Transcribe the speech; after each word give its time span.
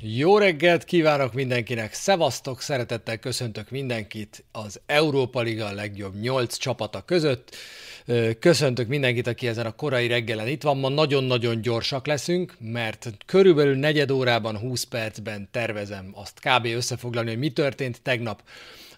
Jó 0.00 0.38
reggelt 0.38 0.84
kívánok 0.84 1.32
mindenkinek, 1.32 1.92
szevasztok, 1.92 2.60
szeretettel 2.60 3.18
köszöntök 3.18 3.70
mindenkit 3.70 4.44
az 4.52 4.80
Európa 4.86 5.40
Liga 5.40 5.72
legjobb 5.72 6.20
8 6.20 6.56
csapata 6.56 7.00
között. 7.00 7.56
Köszöntök 8.38 8.88
mindenkit, 8.88 9.26
aki 9.26 9.46
ezen 9.46 9.66
a 9.66 9.74
korai 9.74 10.06
reggelen 10.06 10.48
itt 10.48 10.62
van. 10.62 10.78
Ma 10.78 10.88
nagyon-nagyon 10.88 11.60
gyorsak 11.60 12.06
leszünk, 12.06 12.56
mert 12.58 13.10
körülbelül 13.26 13.76
negyed 13.76 14.10
órában, 14.10 14.58
20 14.58 14.82
percben 14.82 15.48
tervezem 15.50 16.10
azt 16.14 16.40
kb. 16.40 16.66
összefoglalni, 16.66 17.30
hogy 17.30 17.38
mi 17.38 17.50
történt 17.50 18.02
tegnap 18.02 18.42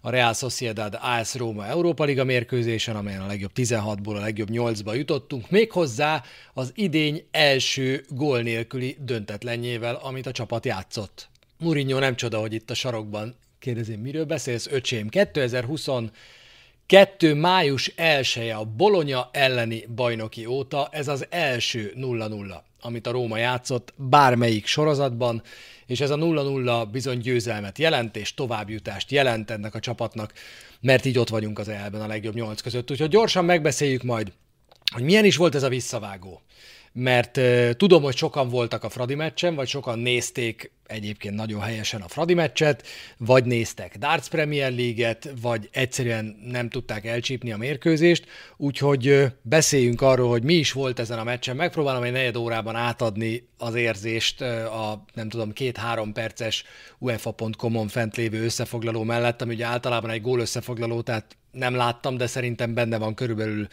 a 0.01 0.11
Real 0.11 0.33
Sociedad 0.33 0.99
AS 1.01 1.35
Roma 1.35 1.67
Európa 1.67 2.05
Liga 2.05 2.25
mérkőzésen, 2.25 2.97
amelyen 2.97 3.21
a 3.21 3.27
legjobb 3.27 3.51
16-ból 3.55 4.17
a 4.17 4.21
legjobb 4.21 4.49
8-ba 4.53 4.95
jutottunk, 4.95 5.51
méghozzá 5.51 6.23
az 6.55 6.73
idény 6.75 7.25
első 7.31 8.05
gól 8.09 8.41
nélküli 8.41 8.97
döntetlenjével, 9.01 9.95
amit 9.95 10.27
a 10.27 10.33
csapat 10.33 10.65
játszott. 10.65 11.29
Mourinho 11.59 11.99
nem 11.99 12.17
csoda, 12.17 12.41
hogy 12.41 12.53
itt 12.53 12.71
a 12.71 12.75
sarokban 12.75 13.35
kérdezi, 13.59 13.97
miről 13.97 14.25
beszélsz, 14.25 14.67
öcsém? 14.71 15.09
2020 15.09 15.89
2. 16.87 17.35
május 17.35 17.93
1 17.97 18.53
a 18.57 18.65
Bolonya 18.65 19.29
elleni 19.33 19.87
bajnoki 19.95 20.47
óta 20.47 20.89
ez 20.91 21.09
az 21.09 21.27
első 21.31 21.93
0-0, 21.97 22.61
amit 22.81 23.07
a 23.07 23.11
Róma 23.11 23.37
játszott 23.37 23.93
bármelyik 23.97 24.67
sorozatban, 24.67 25.43
és 25.91 26.01
ez 26.01 26.11
a 26.11 26.17
0-0 26.17 26.87
bizony 26.91 27.19
győzelmet 27.19 27.79
jelent, 27.79 28.17
és 28.17 28.35
továbbjutást 28.35 29.11
jelent 29.11 29.51
ennek 29.51 29.75
a 29.75 29.81
csapatnak, 29.81 30.33
mert 30.81 31.05
így 31.05 31.19
ott 31.19 31.29
vagyunk 31.29 31.59
az 31.59 31.69
elben 31.69 32.01
a 32.01 32.07
legjobb 32.07 32.35
nyolc 32.35 32.61
között. 32.61 32.91
Úgyhogy 32.91 33.09
gyorsan 33.09 33.45
megbeszéljük 33.45 34.03
majd, 34.03 34.33
hogy 34.93 35.03
milyen 35.03 35.25
is 35.25 35.37
volt 35.37 35.55
ez 35.55 35.63
a 35.63 35.69
visszavágó 35.69 36.43
mert 36.93 37.41
tudom, 37.77 38.03
hogy 38.03 38.17
sokan 38.17 38.49
voltak 38.49 38.85
a 38.85 38.89
Fradi 38.89 39.15
meccsen, 39.15 39.55
vagy 39.55 39.69
sokan 39.69 39.99
nézték 39.99 40.73
egyébként 40.87 41.35
nagyon 41.35 41.61
helyesen 41.61 42.01
a 42.01 42.09
Fradi 42.09 42.35
meccset, 42.35 42.87
vagy 43.17 43.45
néztek 43.45 43.99
Darts 43.99 44.29
Premier 44.29 44.73
League-et, 44.73 45.33
vagy 45.41 45.69
egyszerűen 45.73 46.39
nem 46.45 46.69
tudták 46.69 47.07
elcsípni 47.07 47.53
a 47.53 47.57
mérkőzést, 47.57 48.25
úgyhogy 48.57 49.09
uh, 49.09 49.27
beszéljünk 49.43 50.01
arról, 50.01 50.29
hogy 50.29 50.43
mi 50.43 50.55
is 50.55 50.73
volt 50.73 50.99
ezen 50.99 51.19
a 51.19 51.25
meccsen. 51.25 51.57
Megpróbálom 51.57 52.03
egy 52.03 52.13
negyed 52.13 52.37
órában 52.37 52.77
átadni 52.77 53.49
az 53.59 53.75
érzést 53.75 54.41
a 54.41 55.05
nem 55.15 55.29
tudom, 55.29 55.53
két-három 55.53 56.13
perces 56.13 56.65
UEFA.com-on 56.99 57.89
fent 57.89 58.17
lévő 58.17 58.45
összefoglaló 58.45 59.03
mellett, 59.03 59.43
ami 59.43 59.55
ugye 59.55 59.67
általában 59.67 60.11
egy 60.11 60.23
gól 60.23 60.41
összefoglaló, 60.41 61.01
tehát 61.01 61.37
nem 61.51 61.75
láttam, 61.75 62.17
de 62.17 62.27
szerintem 62.27 62.75
benne 62.75 62.99
van 62.99 63.15
körülbelül 63.15 63.67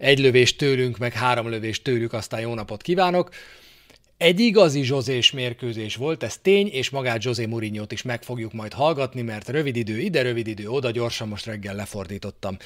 egy 0.00 0.18
lövés 0.18 0.56
tőlünk, 0.56 0.98
meg 0.98 1.12
három 1.12 1.48
lövés 1.48 1.82
tőlük, 1.82 2.12
aztán 2.12 2.40
jó 2.40 2.54
napot 2.54 2.82
kívánok. 2.82 3.30
Egy 4.16 4.40
igazi 4.40 4.82
Zsozés 4.82 5.30
mérkőzés 5.30 5.96
volt, 5.96 6.22
ez 6.22 6.38
tény, 6.38 6.68
és 6.68 6.90
magát 6.90 7.24
José 7.24 7.46
mourinho 7.46 7.84
is 7.88 8.02
meg 8.02 8.22
fogjuk 8.22 8.52
majd 8.52 8.72
hallgatni, 8.72 9.22
mert 9.22 9.48
rövid 9.48 9.76
idő 9.76 9.98
ide, 9.98 10.22
rövid 10.22 10.46
idő 10.46 10.68
oda, 10.68 10.90
gyorsan 10.90 11.28
most 11.28 11.46
reggel 11.46 11.74
lefordítottam 11.74 12.56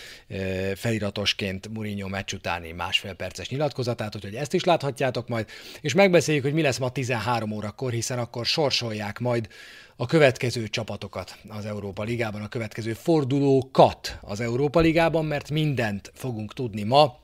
feliratosként 0.75 1.69
Mourinho 1.69 2.09
meccs 2.09 2.33
utáni 2.33 2.73
másfél 2.73 3.13
perces 3.13 3.49
nyilatkozatát, 3.49 4.15
úgyhogy 4.15 4.35
ezt 4.35 4.55
is 4.55 4.65
láthatjátok 4.65 5.29
majd, 5.29 5.47
és 5.81 5.95
megbeszéljük, 5.95 6.45
hogy 6.45 6.53
mi 6.53 6.63
lesz 6.63 6.79
ma 6.79 6.91
13 6.91 7.53
órakor, 7.53 7.93
hiszen 7.93 8.19
akkor 8.19 8.47
sorsolják 8.47 9.19
majd 9.19 9.49
a 9.97 10.07
következő 10.07 10.69
csapatokat 10.69 11.39
az 11.49 11.65
Európa 11.65 12.03
Ligában, 12.03 12.43
a 12.43 12.49
következő 12.49 12.93
fordulókat 12.93 14.19
az 14.21 14.41
Európa 14.41 14.81
Ligában, 14.81 15.25
mert 15.25 15.51
mindent 15.51 16.13
fogunk 16.15 16.53
tudni 16.53 16.83
ma, 16.83 17.23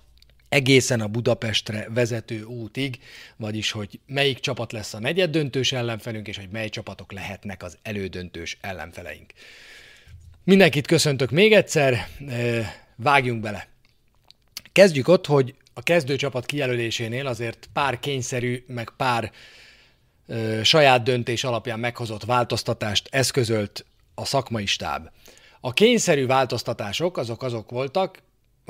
egészen 0.51 1.01
a 1.01 1.09
Budapestre 1.09 1.87
vezető 1.95 2.43
útig, 2.43 2.99
vagyis 3.37 3.71
hogy 3.71 4.01
melyik 4.07 4.39
csapat 4.39 4.73
lesz 4.73 4.95
a 4.95 4.99
negyed 5.01 5.31
döntős 5.31 5.73
ellenfelünk, 5.73 6.29
és 6.29 6.37
hogy 6.37 6.49
mely 6.51 6.69
csapatok 6.69 7.13
lehetnek 7.13 7.63
az 7.63 7.79
elődöntős 7.83 8.59
ellenfeleink. 8.61 9.33
Mindenkit 10.45 10.87
köszöntök 10.87 11.31
még 11.31 11.53
egyszer, 11.53 12.09
vágjunk 12.97 13.41
bele. 13.41 13.69
Kezdjük 14.73 15.09
ott, 15.09 15.27
hogy 15.27 15.55
a 15.75 15.83
kezdőcsapat 15.83 16.47
kijelölésénél 16.47 17.27
azért 17.27 17.69
pár 17.73 17.99
kényszerű, 17.99 18.65
meg 18.67 18.91
pár 18.97 19.33
saját 20.63 21.03
döntés 21.03 21.45
alapján 21.45 21.81
meghozott 21.81 22.25
változtatást 22.25 23.09
eszközölt 23.11 23.85
a 24.15 24.25
szakmai 24.25 24.67
stáb. 24.67 25.11
A 25.61 25.73
kényszerű 25.73 26.27
változtatások 26.27 27.17
azok 27.17 27.43
azok 27.43 27.71
voltak, 27.71 28.19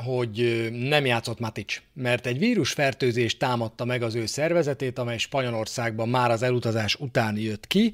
hogy 0.04 0.68
nem 0.72 1.06
játszott 1.06 1.38
Matic, 1.38 1.82
mert 1.92 2.26
egy 2.26 2.38
vírusfertőzés 2.38 3.36
támadta 3.36 3.84
meg 3.84 4.02
az 4.02 4.14
ő 4.14 4.26
szervezetét, 4.26 4.98
amely 4.98 5.18
Spanyolországban 5.18 6.08
már 6.08 6.30
az 6.30 6.42
elutazás 6.42 6.94
után 6.94 7.36
jött 7.36 7.66
ki, 7.66 7.92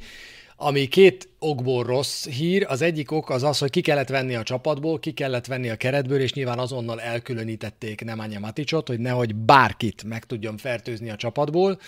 ami 0.57 0.87
két 0.87 1.29
okból 1.39 1.85
rossz 1.85 2.27
hír. 2.27 2.67
Az 2.69 2.83
egyik 2.83 3.11
ok 3.11 3.31
az 3.31 3.43
az, 3.43 3.59
hogy 3.59 3.71
ki 3.71 3.81
kellett 3.81 4.09
venni 4.09 4.35
a 4.35 4.43
csapatból, 4.43 4.99
ki 4.99 5.13
kellett 5.13 5.47
venni 5.47 5.69
a 5.69 5.77
keretből, 5.77 6.21
és 6.21 6.33
nyilván 6.33 6.59
azonnal 6.59 7.01
elkülönítették 7.01 8.05
Nemanja 8.05 8.41
Maticot, 8.41 8.89
hogy 8.89 8.99
nehogy 8.99 9.35
bárkit 9.35 10.05
meg 10.05 10.25
tudjon 10.25 10.57
fertőzni 10.57 11.11
a 11.11 11.17
csapatból 11.17 11.79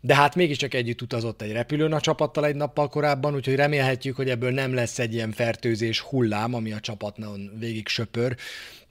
de 0.00 0.14
hát 0.14 0.34
mégiscsak 0.34 0.74
együtt 0.74 1.02
utazott 1.02 1.42
egy 1.42 1.52
repülőn 1.52 1.92
a 1.92 2.00
csapattal 2.00 2.46
egy 2.46 2.54
nappal 2.54 2.88
korábban, 2.88 3.34
úgyhogy 3.34 3.54
remélhetjük, 3.54 4.16
hogy 4.16 4.30
ebből 4.30 4.50
nem 4.50 4.74
lesz 4.74 4.98
egy 4.98 5.14
ilyen 5.14 5.32
fertőzés 5.32 6.00
hullám, 6.00 6.54
ami 6.54 6.72
a 6.72 6.80
csapatnon 6.80 7.50
végig 7.58 7.88
söpör, 7.88 8.36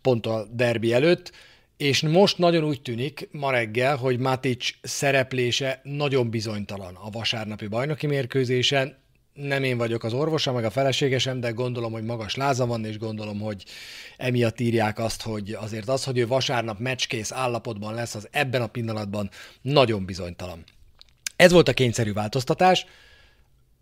pont 0.07 0.25
a 0.25 0.47
derbi 0.51 0.93
előtt. 0.93 1.31
És 1.77 2.01
most 2.01 2.37
nagyon 2.37 2.63
úgy 2.63 2.81
tűnik 2.81 3.29
ma 3.31 3.51
reggel, 3.51 3.95
hogy 3.95 4.19
Matic 4.19 4.69
szereplése 4.81 5.81
nagyon 5.83 6.29
bizonytalan 6.29 6.95
a 6.95 7.09
vasárnapi 7.09 7.67
bajnoki 7.67 8.07
mérkőzésen. 8.07 8.97
Nem 9.33 9.63
én 9.63 9.77
vagyok 9.77 10.03
az 10.03 10.13
orvosa, 10.13 10.51
meg 10.51 10.65
a 10.65 10.69
feleségesem, 10.69 11.39
de 11.39 11.49
gondolom, 11.49 11.91
hogy 11.91 12.03
magas 12.03 12.35
láza 12.35 12.65
van, 12.65 12.85
és 12.85 12.97
gondolom, 12.97 13.39
hogy 13.39 13.63
emiatt 14.17 14.59
írják 14.59 14.99
azt, 14.99 15.21
hogy 15.21 15.51
azért 15.51 15.89
az, 15.89 16.03
hogy 16.03 16.17
ő 16.17 16.27
vasárnap 16.27 16.79
meccskész 16.79 17.31
állapotban 17.31 17.93
lesz, 17.93 18.15
az 18.15 18.27
ebben 18.31 18.61
a 18.61 18.67
pillanatban 18.67 19.29
nagyon 19.61 20.05
bizonytalan. 20.05 20.63
Ez 21.35 21.51
volt 21.51 21.67
a 21.67 21.73
kényszerű 21.73 22.13
változtatás. 22.13 22.85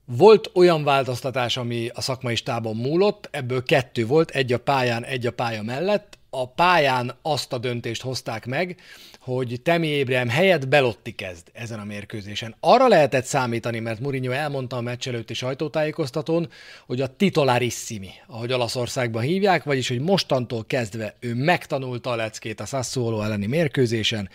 Volt 0.08 0.52
olyan 0.54 0.84
változtatás, 0.84 1.58
ami 1.58 1.90
a 1.94 2.02
szakmai 2.02 2.36
stábon 2.36 2.76
múlott, 2.76 3.28
ebből 3.32 3.64
kettő 3.64 4.06
volt, 4.06 4.30
egy 4.30 4.54
a 4.54 4.60
pályán, 4.60 5.04
egy 5.06 5.26
a 5.26 5.32
pálya 5.32 5.62
mellett. 5.62 6.18
A 6.30 6.48
pályán 6.48 7.16
azt 7.22 7.54
a 7.54 7.58
döntést 7.58 8.02
hozták 8.02 8.46
meg, 8.46 8.80
hogy 9.20 9.60
Temi 9.64 9.88
Ébrem 9.88 10.30
helyett 10.30 10.68
Belotti 10.68 11.12
kezd 11.12 11.48
ezen 11.54 11.80
a 11.80 11.84
mérkőzésen. 11.84 12.56
Arra 12.60 12.88
lehetett 12.88 13.26
számítani, 13.26 13.80
mert 13.80 14.00
Mourinho 14.00 14.32
elmondta 14.32 14.78
a 14.78 14.82
meccs 14.82 15.08
előtti 15.08 15.34
sajtótájékoztatón, 15.34 16.50
hogy 16.86 17.02
a 17.02 17.16
titolarissimi, 17.16 18.10
ahogy 18.28 18.54
Olaszországban 18.54 19.22
hívják, 19.22 19.64
vagyis 19.64 19.88
hogy 19.88 20.00
mostantól 20.00 20.66
kezdve 20.68 21.16
ő 21.20 21.34
megtanulta 21.34 22.10
a 22.10 22.16
leckét 22.16 22.60
a 22.60 22.66
Sassuolo 22.66 23.22
elleni 23.22 23.46
mérkőzésen, 23.46 24.30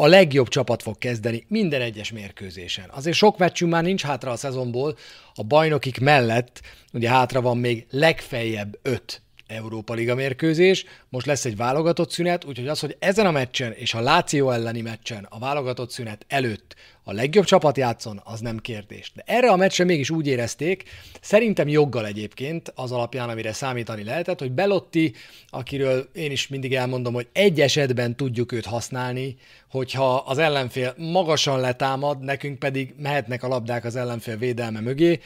a 0.00 0.06
legjobb 0.06 0.48
csapat 0.48 0.82
fog 0.82 0.98
kezdeni 0.98 1.44
minden 1.48 1.80
egyes 1.80 2.12
mérkőzésen. 2.12 2.90
Azért 2.90 3.16
sok 3.16 3.38
meccsünk 3.38 3.72
már 3.72 3.82
nincs 3.82 4.02
hátra 4.02 4.30
a 4.30 4.36
szezonból, 4.36 4.96
a 5.34 5.42
bajnokik 5.42 6.00
mellett 6.00 6.60
ugye 6.92 7.08
hátra 7.08 7.40
van 7.40 7.58
még 7.58 7.86
legfeljebb 7.90 8.78
öt 8.82 9.22
Európa 9.46 9.94
Liga 9.94 10.14
mérkőzés, 10.14 10.84
most 11.08 11.26
lesz 11.26 11.44
egy 11.44 11.56
válogatott 11.56 12.10
szünet, 12.10 12.44
úgyhogy 12.44 12.68
az, 12.68 12.80
hogy 12.80 12.96
ezen 12.98 13.26
a 13.26 13.30
meccsen 13.30 13.72
és 13.72 13.94
a 13.94 14.00
Láció 14.00 14.50
elleni 14.50 14.80
meccsen 14.80 15.26
a 15.30 15.38
válogatott 15.38 15.90
szünet 15.90 16.24
előtt 16.28 16.74
a 17.10 17.12
legjobb 17.12 17.44
csapat 17.44 17.76
játszon, 17.76 18.20
az 18.24 18.40
nem 18.40 18.58
kérdés. 18.58 19.12
De 19.14 19.22
erre 19.26 19.50
a 19.50 19.56
meccsre 19.56 19.84
mégis 19.84 20.10
úgy 20.10 20.26
érezték, 20.26 20.82
szerintem 21.20 21.68
joggal 21.68 22.06
egyébként, 22.06 22.72
az 22.74 22.92
alapján, 22.92 23.28
amire 23.28 23.52
számítani 23.52 24.04
lehetett, 24.04 24.38
hogy 24.38 24.52
Belotti, 24.52 25.14
akiről 25.48 26.08
én 26.12 26.30
is 26.30 26.48
mindig 26.48 26.74
elmondom, 26.74 27.14
hogy 27.14 27.28
egy 27.32 27.60
esetben 27.60 28.16
tudjuk 28.16 28.52
őt 28.52 28.64
használni, 28.64 29.36
hogyha 29.70 30.14
az 30.14 30.38
ellenfél 30.38 30.94
magasan 30.96 31.60
letámad, 31.60 32.20
nekünk 32.20 32.58
pedig 32.58 32.94
mehetnek 32.98 33.42
a 33.42 33.48
labdák 33.48 33.84
az 33.84 33.96
ellenfél 33.96 34.36
védelme 34.36 34.80
mögé, 34.80 35.20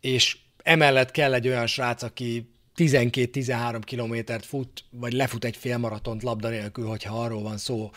és 0.00 0.36
emellett 0.62 1.10
kell 1.10 1.34
egy 1.34 1.48
olyan 1.48 1.66
srác, 1.66 2.02
aki 2.02 2.48
12-13 2.76 3.80
kilométert 3.84 4.46
fut, 4.46 4.84
vagy 4.90 5.12
lefut 5.12 5.44
egy 5.44 5.56
félmaratont 5.56 6.22
labda 6.22 6.48
nélkül, 6.48 6.86
hogyha 6.86 7.22
arról 7.22 7.42
van 7.42 7.58
szó, 7.58 7.90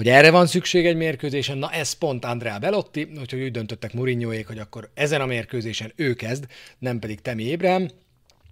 hogy 0.00 0.08
erre 0.08 0.30
van 0.30 0.46
szükség 0.46 0.86
egy 0.86 0.96
mérkőzésen, 0.96 1.58
na 1.58 1.70
ez 1.70 1.92
pont 1.92 2.24
Andrea 2.24 2.58
Belotti, 2.58 3.08
úgyhogy 3.18 3.42
úgy 3.42 3.50
döntöttek 3.50 3.92
Mourinhoék, 3.92 4.46
hogy 4.46 4.58
akkor 4.58 4.90
ezen 4.94 5.20
a 5.20 5.26
mérkőzésen 5.26 5.92
ő 5.96 6.14
kezd, 6.14 6.46
nem 6.78 6.98
pedig 6.98 7.20
Temi 7.20 7.42
Ébrahim, 7.42 7.88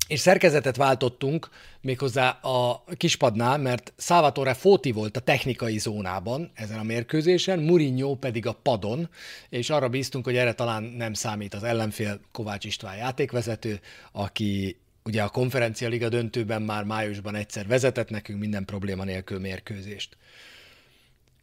és 0.09 0.21
szerkezetet 0.21 0.77
váltottunk 0.77 1.49
méghozzá 1.81 2.29
a 2.29 2.85
kispadnál, 2.97 3.59
mert 3.59 3.93
Salvatore 3.99 4.55
Foti 4.55 4.93
volt 4.93 5.17
a 5.17 5.21
technikai 5.21 5.79
zónában 5.79 6.51
ezen 6.55 6.79
a 6.79 6.83
mérkőzésen, 6.83 7.59
Mourinho 7.59 8.15
pedig 8.15 8.47
a 8.47 8.59
padon, 8.63 9.09
és 9.49 9.71
arra 9.71 9.89
bíztunk, 9.89 10.25
hogy 10.25 10.37
erre 10.37 10.53
talán 10.53 10.83
nem 10.83 11.13
számít 11.13 11.55
az 11.55 11.63
ellenfél 11.63 12.21
Kovács 12.33 12.65
István 12.65 12.97
játékvezető, 12.97 13.81
aki 14.13 14.77
ugye 15.05 15.23
a 15.23 15.29
konferencia 15.29 15.89
liga 15.89 16.09
döntőben 16.09 16.63
már 16.63 16.85
májusban 16.85 17.35
egyszer 17.35 17.67
vezetett 17.67 18.11
nekünk 18.11 18.41
minden 18.41 18.65
probléma 18.65 19.05
nélkül 19.05 19.39
mérkőzést. 19.39 20.17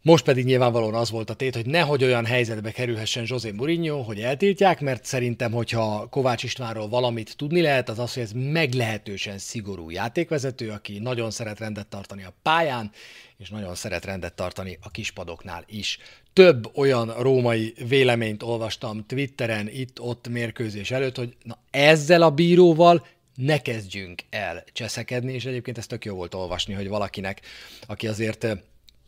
Most 0.06 0.24
pedig 0.24 0.46
nyilvánvalóan 0.46 0.94
az 0.94 1.10
volt 1.10 1.30
a 1.30 1.34
tét, 1.34 1.56
hogy 1.56 1.66
nehogy 1.66 2.04
olyan 2.04 2.26
helyzetbe 2.26 2.72
kerülhessen 2.72 3.24
José 3.28 3.52
Mourinho, 3.52 4.02
hogy 4.02 4.20
eltiltják, 4.20 4.82
mert 4.82 5.06
szerintem, 5.06 5.52
hogyha 5.52 6.08
Kovács 6.10 6.44
Istvánról 6.44 6.90
valamit 6.90 7.38
tudni 7.38 7.62
lehet, 7.62 7.90
az 7.90 8.00
az, 8.00 8.14
hogy 8.14 8.24
ez 8.24 8.32
meglehetősen 8.32 9.38
szigorú 9.38 9.90
játékvezető, 9.90 10.70
aki 10.70 11.00
nagyon 11.00 11.32
szeret 11.32 11.60
rendet 11.60 11.88
tartani 11.88 12.24
a 12.24 12.34
pályán, 12.42 12.92
és 13.38 13.50
nagyon 13.50 13.76
szeret 13.76 14.06
rendet 14.06 14.34
tartani 14.34 14.78
a 14.82 14.92
kispadoknál 14.92 15.64
is. 15.68 15.98
Több 16.34 16.78
olyan 16.78 17.14
római 17.22 17.74
véleményt 17.88 18.44
olvastam 18.44 19.06
Twitteren, 19.06 19.70
itt-ott 19.70 20.28
mérkőzés 20.28 20.92
előtt, 20.92 21.16
hogy 21.16 21.36
na 21.44 21.58
ezzel 21.72 22.22
a 22.22 22.32
bíróval 22.32 23.06
ne 23.36 23.62
kezdjünk 23.62 24.22
el 24.30 24.64
cseszekedni, 24.74 25.34
és 25.34 25.46
egyébként 25.46 25.78
ez 25.78 25.88
tök 25.88 26.06
jó 26.06 26.16
volt 26.16 26.34
olvasni, 26.34 26.74
hogy 26.74 26.88
valakinek, 26.88 27.42
aki 27.88 28.08
azért 28.08 28.48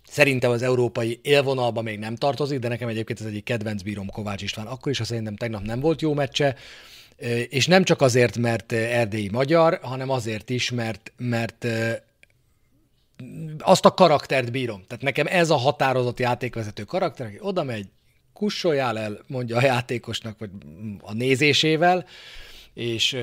Szerintem 0.09 0.51
az 0.51 0.61
európai 0.61 1.19
élvonalba 1.21 1.81
még 1.81 1.99
nem 1.99 2.15
tartozik, 2.15 2.59
de 2.59 2.67
nekem 2.67 2.87
egyébként 2.87 3.19
ez 3.19 3.25
egyik 3.25 3.43
kedvenc 3.43 3.81
bírom 3.81 4.09
Kovács 4.09 4.41
István. 4.41 4.67
Akkor 4.67 4.91
is, 4.91 4.97
ha 4.97 5.03
szerintem 5.03 5.35
tegnap 5.35 5.61
nem 5.61 5.79
volt 5.79 6.01
jó 6.01 6.13
meccse, 6.13 6.55
és 7.49 7.67
nem 7.67 7.83
csak 7.83 8.01
azért, 8.01 8.37
mert 8.37 8.71
erdélyi 8.71 9.29
magyar, 9.29 9.79
hanem 9.81 10.09
azért 10.09 10.49
is, 10.49 10.71
mert, 10.71 11.11
mert 11.17 11.67
azt 13.59 13.85
a 13.85 13.93
karaktert 13.93 14.51
bírom. 14.51 14.83
Tehát 14.87 15.03
nekem 15.03 15.27
ez 15.27 15.49
a 15.49 15.55
határozott 15.55 16.19
játékvezető 16.19 16.83
karakter, 16.83 17.25
aki 17.25 17.37
oda 17.39 17.63
megy, 17.63 17.87
kussoljál 18.33 18.99
el, 18.99 19.19
mondja 19.27 19.57
a 19.57 19.63
játékosnak, 19.63 20.39
vagy 20.39 20.49
a 21.01 21.13
nézésével, 21.13 22.05
és, 22.73 23.17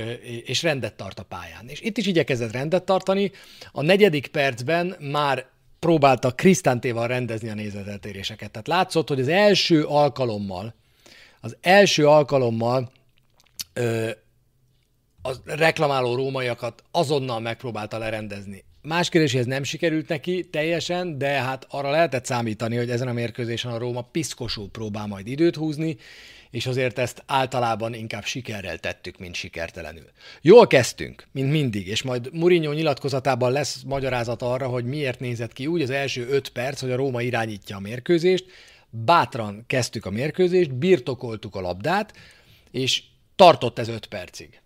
és 0.45 0.63
rendet 0.63 0.95
tart 0.95 1.19
a 1.19 1.23
pályán. 1.23 1.69
És 1.69 1.81
itt 1.81 1.99
is 1.99 2.07
igyekezett 2.07 2.53
rendet 2.53 2.85
tartani. 2.85 3.31
A 3.73 3.83
negyedik 3.83 4.27
percben 4.27 4.97
már 5.01 5.47
próbálta 5.85 6.31
Krisztántéval 6.31 7.07
rendezni 7.07 7.49
a 7.49 7.55
nézeteltéréseket. 7.55 8.51
Tehát 8.51 8.67
látszott, 8.67 9.09
hogy 9.09 9.21
az 9.21 9.29
első 9.29 9.85
alkalommal, 9.85 10.75
az 11.41 11.57
első 11.61 12.07
alkalommal 12.07 12.91
ö, 13.73 14.11
a 15.23 15.31
reklamáló 15.45 16.15
rómaiakat 16.15 16.83
azonnal 16.91 17.41
megpróbálta 17.41 17.99
lerendezni. 17.99 18.65
Más 18.83 19.09
kérdés, 19.09 19.35
ez 19.35 19.47
nem 19.47 19.63
sikerült 19.63 20.09
neki 20.09 20.49
teljesen, 20.51 21.19
de 21.19 21.29
hát 21.29 21.67
arra 21.71 21.91
lehetett 21.91 22.25
számítani, 22.25 22.77
hogy 22.77 22.91
ezen 22.91 23.09
a 23.09 23.13
mérkőzésen 23.13 23.73
a 23.73 23.79
Róma 23.79 24.03
piszkosul 24.03 24.71
próbál 24.71 25.07
majd 25.07 25.27
időt 25.27 25.57
húzni, 25.57 25.97
és 26.55 26.67
azért 26.67 26.99
ezt 26.99 27.23
általában 27.27 27.95
inkább 27.95 28.25
sikerrel 28.25 28.79
tettük, 28.79 29.19
mint 29.19 29.35
sikertelenül. 29.35 30.07
Jól 30.41 30.67
kezdtünk, 30.67 31.27
mint 31.33 31.51
mindig, 31.51 31.87
és 31.87 32.03
majd 32.03 32.29
Mourinho 32.33 32.73
nyilatkozatában 32.73 33.53
lesz 33.53 33.83
magyarázat 33.87 34.43
arra, 34.43 34.69
hogy 34.69 34.85
miért 34.85 35.21
nézett 35.21 35.53
ki 35.53 35.67
úgy 35.67 35.83
az 35.83 35.91
első 35.91 36.29
öt 36.29 36.49
perc, 36.49 36.81
hogy 36.81 36.91
a 36.91 36.97
Róma 36.97 37.23
irányítja 37.23 37.77
a 37.77 37.81
mérkőzést, 37.81 38.45
bátran 38.91 39.65
kezdtük 39.67 40.07
a 40.07 40.11
mérkőzést, 40.11 40.75
birtokoltuk 40.75 41.57
a 41.57 41.61
labdát, 41.61 42.13
és 42.71 43.03
tartott 43.37 43.79
ez 43.79 43.89
öt 43.89 44.07
percig. 44.07 44.61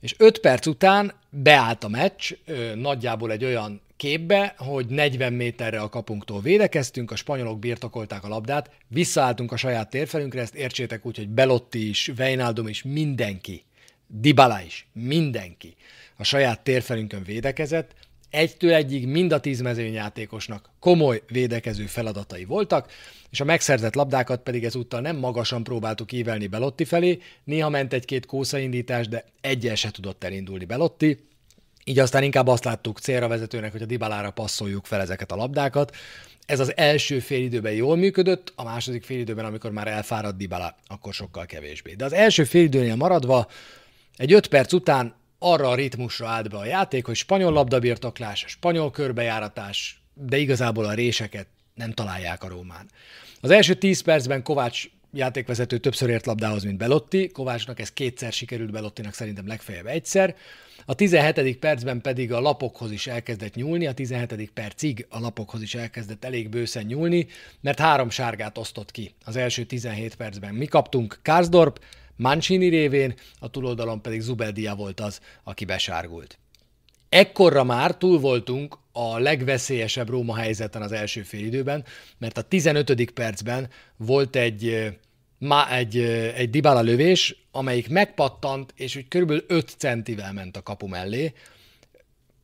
És 0.00 0.14
öt 0.18 0.38
perc 0.38 0.66
után 0.66 1.14
beállt 1.30 1.84
a 1.84 1.88
meccs, 1.88 2.32
nagyjából 2.74 3.32
egy 3.32 3.44
olyan 3.44 3.80
képbe, 3.98 4.54
hogy 4.56 4.86
40 4.86 5.32
méterre 5.32 5.80
a 5.80 5.88
kapunktól 5.88 6.40
védekeztünk, 6.40 7.10
a 7.10 7.16
spanyolok 7.16 7.58
birtokolták 7.58 8.24
a 8.24 8.28
labdát, 8.28 8.70
visszaálltunk 8.88 9.52
a 9.52 9.56
saját 9.56 9.90
térfelünkre, 9.90 10.40
ezt 10.40 10.54
értsétek 10.54 11.06
úgy, 11.06 11.16
hogy 11.16 11.28
Belotti 11.28 11.88
is, 11.88 12.12
Weinaldum 12.18 12.68
is, 12.68 12.82
mindenki, 12.82 13.64
Dybala 14.06 14.60
is, 14.66 14.88
mindenki 14.92 15.76
a 16.16 16.24
saját 16.24 16.60
térfelünkön 16.60 17.22
védekezett, 17.22 17.94
egytől 18.30 18.72
egyig 18.72 19.06
mind 19.06 19.32
a 19.32 19.40
tíz 19.40 19.60
mezőnyjátékosnak 19.60 20.70
komoly 20.80 21.22
védekező 21.28 21.86
feladatai 21.86 22.44
voltak, 22.44 22.92
és 23.30 23.40
a 23.40 23.44
megszerzett 23.44 23.94
labdákat 23.94 24.42
pedig 24.42 24.64
ezúttal 24.64 25.00
nem 25.00 25.16
magasan 25.16 25.64
próbáltuk 25.64 26.12
ívelni 26.12 26.46
Belotti 26.46 26.84
felé, 26.84 27.18
néha 27.44 27.68
ment 27.68 27.92
egy-két 27.92 28.26
kószaindítás, 28.26 29.08
de 29.08 29.24
egyel 29.40 29.74
se 29.74 29.90
tudott 29.90 30.24
elindulni 30.24 30.64
Belotti, 30.64 31.27
így 31.88 31.98
aztán 31.98 32.22
inkább 32.22 32.46
azt 32.46 32.64
láttuk 32.64 32.98
célra 32.98 33.28
vezetőnek, 33.28 33.72
hogy 33.72 33.82
a 33.82 33.86
Dibalára 33.86 34.30
passzoljuk 34.30 34.86
fel 34.86 35.00
ezeket 35.00 35.32
a 35.32 35.36
labdákat. 35.36 35.96
Ez 36.46 36.60
az 36.60 36.76
első 36.76 37.18
fél 37.18 37.42
időben 37.42 37.72
jól 37.72 37.96
működött, 37.96 38.52
a 38.56 38.64
második 38.64 39.04
fél 39.04 39.18
időben, 39.18 39.44
amikor 39.44 39.70
már 39.70 39.88
elfáradt 39.88 40.36
Dybala, 40.36 40.76
akkor 40.86 41.14
sokkal 41.14 41.46
kevésbé. 41.46 41.94
De 41.94 42.04
az 42.04 42.12
első 42.12 42.44
fél 42.44 42.62
időnél 42.62 42.96
maradva, 42.96 43.48
egy 44.16 44.32
öt 44.32 44.46
perc 44.46 44.72
után 44.72 45.14
arra 45.38 45.68
a 45.68 45.74
ritmusra 45.74 46.28
állt 46.28 46.50
be 46.50 46.56
a 46.56 46.64
játék, 46.64 47.06
hogy 47.06 47.16
spanyol 47.16 47.52
labdabirtoklás, 47.52 48.44
spanyol 48.48 48.90
körbejáratás, 48.90 50.02
de 50.14 50.36
igazából 50.36 50.84
a 50.84 50.92
réseket 50.92 51.46
nem 51.74 51.92
találják 51.92 52.44
a 52.44 52.48
Rómán. 52.48 52.90
Az 53.40 53.50
első 53.50 53.74
10 53.74 54.00
percben 54.00 54.42
Kovács 54.42 54.88
játékvezető 55.18 55.78
többször 55.78 56.08
ért 56.08 56.26
labdához, 56.26 56.64
mint 56.64 56.78
Belotti, 56.78 57.28
Kovácsnak 57.28 57.80
ez 57.80 57.92
kétszer 57.92 58.32
sikerült, 58.32 58.70
Belottinak 58.70 59.14
szerintem 59.14 59.46
legfeljebb 59.46 59.86
egyszer. 59.86 60.36
A 60.84 60.94
17. 60.94 61.58
percben 61.58 62.00
pedig 62.00 62.32
a 62.32 62.40
lapokhoz 62.40 62.92
is 62.92 63.06
elkezdett 63.06 63.54
nyúlni, 63.54 63.86
a 63.86 63.94
17. 63.94 64.50
percig 64.54 65.06
a 65.08 65.20
lapokhoz 65.20 65.62
is 65.62 65.74
elkezdett 65.74 66.24
elég 66.24 66.48
bőszen 66.48 66.84
nyúlni, 66.84 67.26
mert 67.60 67.78
három 67.78 68.10
sárgát 68.10 68.58
osztott 68.58 68.90
ki 68.90 69.14
az 69.24 69.36
első 69.36 69.64
17 69.64 70.14
percben. 70.14 70.54
Mi 70.54 70.66
kaptunk 70.66 71.18
Karsdorp, 71.22 71.80
Mancini 72.16 72.68
révén, 72.68 73.14
a 73.38 73.50
túloldalon 73.50 74.02
pedig 74.02 74.20
Zubeldia 74.20 74.74
volt 74.74 75.00
az, 75.00 75.20
aki 75.44 75.64
besárgult. 75.64 76.38
Ekkorra 77.08 77.64
már 77.64 77.96
túl 77.96 78.18
voltunk 78.18 78.78
a 78.92 79.18
legveszélyesebb 79.18 80.08
Róma 80.08 80.36
helyzeten 80.36 80.82
az 80.82 80.92
első 80.92 81.22
fél 81.22 81.44
időben, 81.44 81.84
mert 82.18 82.38
a 82.38 82.42
15. 82.42 83.10
percben 83.10 83.68
volt 83.96 84.36
egy, 84.36 84.88
má, 85.38 85.70
egy, 85.70 85.98
egy 86.34 86.50
Dybala 86.50 86.80
lövés, 86.80 87.36
amelyik 87.50 87.88
megpattant, 87.88 88.72
és 88.76 88.96
úgy 88.96 89.08
körülbelül 89.08 89.44
5 89.48 89.74
centivel 89.78 90.32
ment 90.32 90.56
a 90.56 90.62
kapu 90.62 90.86
mellé. 90.86 91.32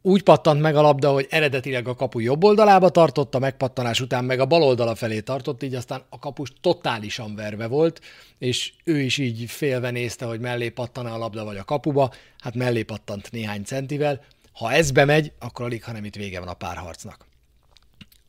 Úgy 0.03 0.23
pattant 0.23 0.61
meg 0.61 0.77
a 0.77 0.81
labda, 0.81 1.13
hogy 1.13 1.27
eredetileg 1.31 1.89
a 1.89 1.95
kapu 1.95 2.19
jobb 2.19 2.45
oldalába 2.45 2.89
tartotta, 2.89 3.39
megpattanás 3.39 4.01
után 4.01 4.25
meg 4.25 4.41
a 4.41 4.47
bal 4.47 4.63
oldala 4.63 4.95
felé 4.95 5.21
tartott, 5.21 5.63
így 5.63 5.75
aztán 5.75 6.03
a 6.09 6.19
kapus 6.19 6.53
totálisan 6.61 7.35
verve 7.35 7.67
volt, 7.67 8.01
és 8.39 8.73
ő 8.85 9.01
is 9.01 9.19
így 9.19 9.51
félve 9.51 9.91
nézte, 9.91 10.25
hogy 10.25 10.41
mellé 10.41 10.69
pattan 10.69 11.07
a 11.07 11.19
labda 11.19 11.45
vagy 11.45 11.57
a 11.57 11.65
kapuba, 11.65 12.13
hát 12.39 12.55
mellé 12.55 12.83
pattant 12.83 13.31
néhány 13.31 13.63
centivel, 13.63 14.25
ha 14.53 14.73
ez 14.73 14.91
bemegy, 14.91 15.33
akkor 15.39 15.65
alig, 15.65 15.85
hanem 15.85 16.05
itt 16.05 16.17
vége 16.17 16.39
van 16.39 16.49
a 16.49 16.55
párharcnak. 16.55 17.27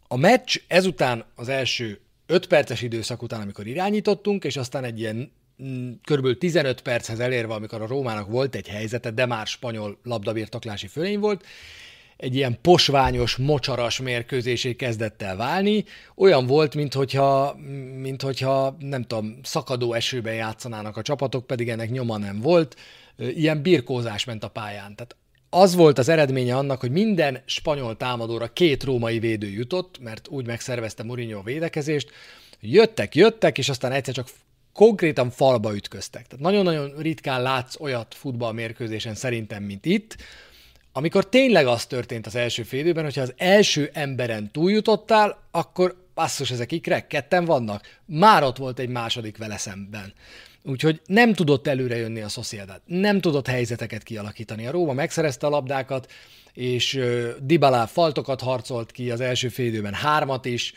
A 0.07 0.17
meccs 0.17 0.57
ezután 0.67 1.25
az 1.35 1.49
első 1.49 1.99
5 2.27 2.47
perces 2.47 2.81
időszak 2.81 3.21
után, 3.21 3.41
amikor 3.41 3.67
irányítottunk, 3.67 4.43
és 4.43 4.57
aztán 4.57 4.83
egy 4.83 4.99
ilyen 4.99 5.31
mm, 5.63 5.91
kb. 6.03 6.37
15 6.37 6.81
perchez 6.81 7.19
elérve, 7.19 7.53
amikor 7.53 7.81
a 7.81 7.87
Rómának 7.87 8.27
volt 8.27 8.55
egy 8.55 8.67
helyzete, 8.67 9.11
de 9.11 9.25
már 9.25 9.47
spanyol 9.47 9.99
labdabirtoklási 10.03 10.87
fölény 10.87 11.19
volt, 11.19 11.45
egy 12.17 12.35
ilyen 12.35 12.57
posványos, 12.61 13.35
mocsaras 13.35 13.99
mérkőzésé 13.99 14.75
kezdett 14.75 15.21
el 15.21 15.35
válni. 15.35 15.85
Olyan 16.15 16.45
volt, 16.45 16.75
mintha, 16.75 17.55
minthogyha, 18.01 18.75
nem 18.79 19.03
tudom, 19.03 19.39
szakadó 19.43 19.93
esőben 19.93 20.33
játszanának 20.33 20.97
a 20.97 21.01
csapatok, 21.01 21.47
pedig 21.47 21.69
ennek 21.69 21.91
nyoma 21.91 22.17
nem 22.17 22.41
volt. 22.41 22.75
Ilyen 23.17 23.61
birkózás 23.61 24.25
ment 24.25 24.43
a 24.43 24.47
pályán. 24.47 24.95
Tehát 24.95 25.15
az 25.55 25.75
volt 25.75 25.97
az 25.97 26.09
eredménye 26.09 26.55
annak, 26.55 26.79
hogy 26.79 26.91
minden 26.91 27.41
spanyol 27.45 27.97
támadóra 27.97 28.47
két 28.47 28.83
római 28.83 29.19
védő 29.19 29.49
jutott, 29.49 29.99
mert 29.99 30.27
úgy 30.27 30.45
megszervezte 30.45 31.03
Mourinho 31.03 31.39
a 31.39 31.43
védekezést, 31.43 32.11
jöttek, 32.59 33.15
jöttek, 33.15 33.57
és 33.57 33.69
aztán 33.69 33.91
egyszer 33.91 34.13
csak 34.13 34.27
konkrétan 34.73 35.29
falba 35.29 35.75
ütköztek. 35.75 36.27
Tehát 36.27 36.45
nagyon-nagyon 36.45 36.93
ritkán 36.97 37.41
látsz 37.41 37.79
olyat 37.79 38.13
futballmérkőzésen 38.13 39.15
szerintem, 39.15 39.63
mint 39.63 39.85
itt, 39.85 40.15
amikor 40.91 41.29
tényleg 41.29 41.67
az 41.67 41.85
történt 41.85 42.25
az 42.25 42.35
első 42.35 42.63
félidőben, 42.63 43.03
hogyha 43.03 43.21
az 43.21 43.33
első 43.37 43.89
emberen 43.93 44.51
túljutottál, 44.51 45.43
akkor 45.51 45.95
basszus, 46.15 46.51
ezek 46.51 46.71
ikrek, 46.71 47.07
ketten 47.07 47.45
vannak. 47.45 47.99
Már 48.05 48.43
ott 48.43 48.57
volt 48.57 48.79
egy 48.79 48.89
második 48.89 49.37
vele 49.37 49.57
szemben. 49.57 50.13
Úgyhogy 50.67 51.01
nem 51.05 51.33
tudott 51.33 51.67
előre 51.67 51.95
jönni 51.95 52.21
a 52.21 52.27
Sociedad, 52.27 52.81
nem 52.85 53.21
tudott 53.21 53.47
helyzeteket 53.47 54.03
kialakítani. 54.03 54.67
A 54.67 54.71
Róma 54.71 54.93
megszerezte 54.93 55.47
a 55.47 55.49
labdákat, 55.49 56.11
és 56.53 56.99
Dybala 57.39 57.87
faltokat 57.87 58.41
harcolt 58.41 58.91
ki 58.91 59.11
az 59.11 59.19
első 59.19 59.47
fél 59.49 59.65
időben, 59.65 59.93
hármat 59.93 60.45
is 60.45 60.73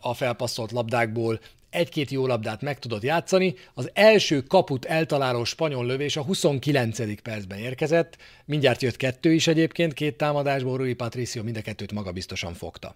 a 0.00 0.14
felpasszolt 0.14 0.72
labdákból, 0.72 1.40
egy-két 1.70 2.10
jó 2.10 2.26
labdát 2.26 2.62
meg 2.62 2.78
tudott 2.78 3.02
játszani. 3.02 3.54
Az 3.74 3.90
első 3.92 4.42
kaput 4.42 4.84
eltaláló 4.84 5.44
spanyol 5.44 5.86
lövés 5.86 6.16
a 6.16 6.22
29. 6.22 7.22
percben 7.22 7.58
érkezett, 7.58 8.16
mindjárt 8.44 8.82
jött 8.82 8.96
kettő 8.96 9.32
is 9.32 9.46
egyébként, 9.46 9.92
két 9.92 10.16
támadásból 10.16 10.76
Rui 10.76 10.94
Patricio 10.94 11.42
mind 11.42 11.56
a 11.56 11.60
kettőt 11.60 11.92
magabiztosan 11.92 12.54
fogta. 12.54 12.94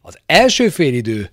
Az 0.00 0.18
első 0.26 0.68
félidő 0.68 1.30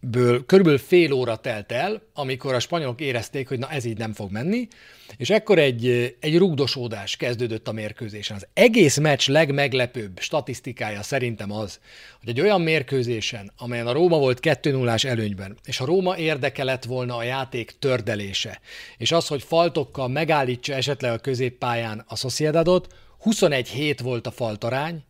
ből 0.00 0.46
körülbelül 0.46 0.78
fél 0.78 1.12
óra 1.12 1.36
telt 1.36 1.72
el, 1.72 2.02
amikor 2.14 2.54
a 2.54 2.60
spanyolok 2.60 3.00
érezték, 3.00 3.48
hogy 3.48 3.58
na 3.58 3.70
ez 3.70 3.84
így 3.84 3.98
nem 3.98 4.12
fog 4.12 4.30
menni, 4.30 4.68
és 5.16 5.30
ekkor 5.30 5.58
egy, 5.58 6.16
egy 6.20 6.38
rugdosódás 6.38 7.16
kezdődött 7.16 7.68
a 7.68 7.72
mérkőzésen. 7.72 8.36
Az 8.36 8.46
egész 8.52 8.96
meccs 8.96 9.28
legmeglepőbb 9.28 10.20
statisztikája 10.20 11.02
szerintem 11.02 11.52
az, 11.52 11.80
hogy 12.18 12.28
egy 12.28 12.40
olyan 12.40 12.60
mérkőzésen, 12.60 13.52
amelyen 13.56 13.86
a 13.86 13.92
Róma 13.92 14.18
volt 14.18 14.40
2 14.40 14.70
0 14.70 14.94
előnyben, 15.02 15.58
és 15.64 15.80
a 15.80 15.84
Róma 15.84 16.16
érdeke 16.16 16.64
lett 16.64 16.84
volna 16.84 17.16
a 17.16 17.22
játék 17.22 17.74
tördelése, 17.78 18.60
és 18.96 19.12
az, 19.12 19.26
hogy 19.26 19.42
faltokkal 19.42 20.08
megállítsa 20.08 20.74
esetleg 20.74 21.12
a 21.12 21.18
középpályán 21.18 22.04
a 22.08 22.16
Sociedadot, 22.16 22.94
21-7 23.24 23.98
volt 24.02 24.26
a 24.26 24.30
faltarány, 24.30 25.04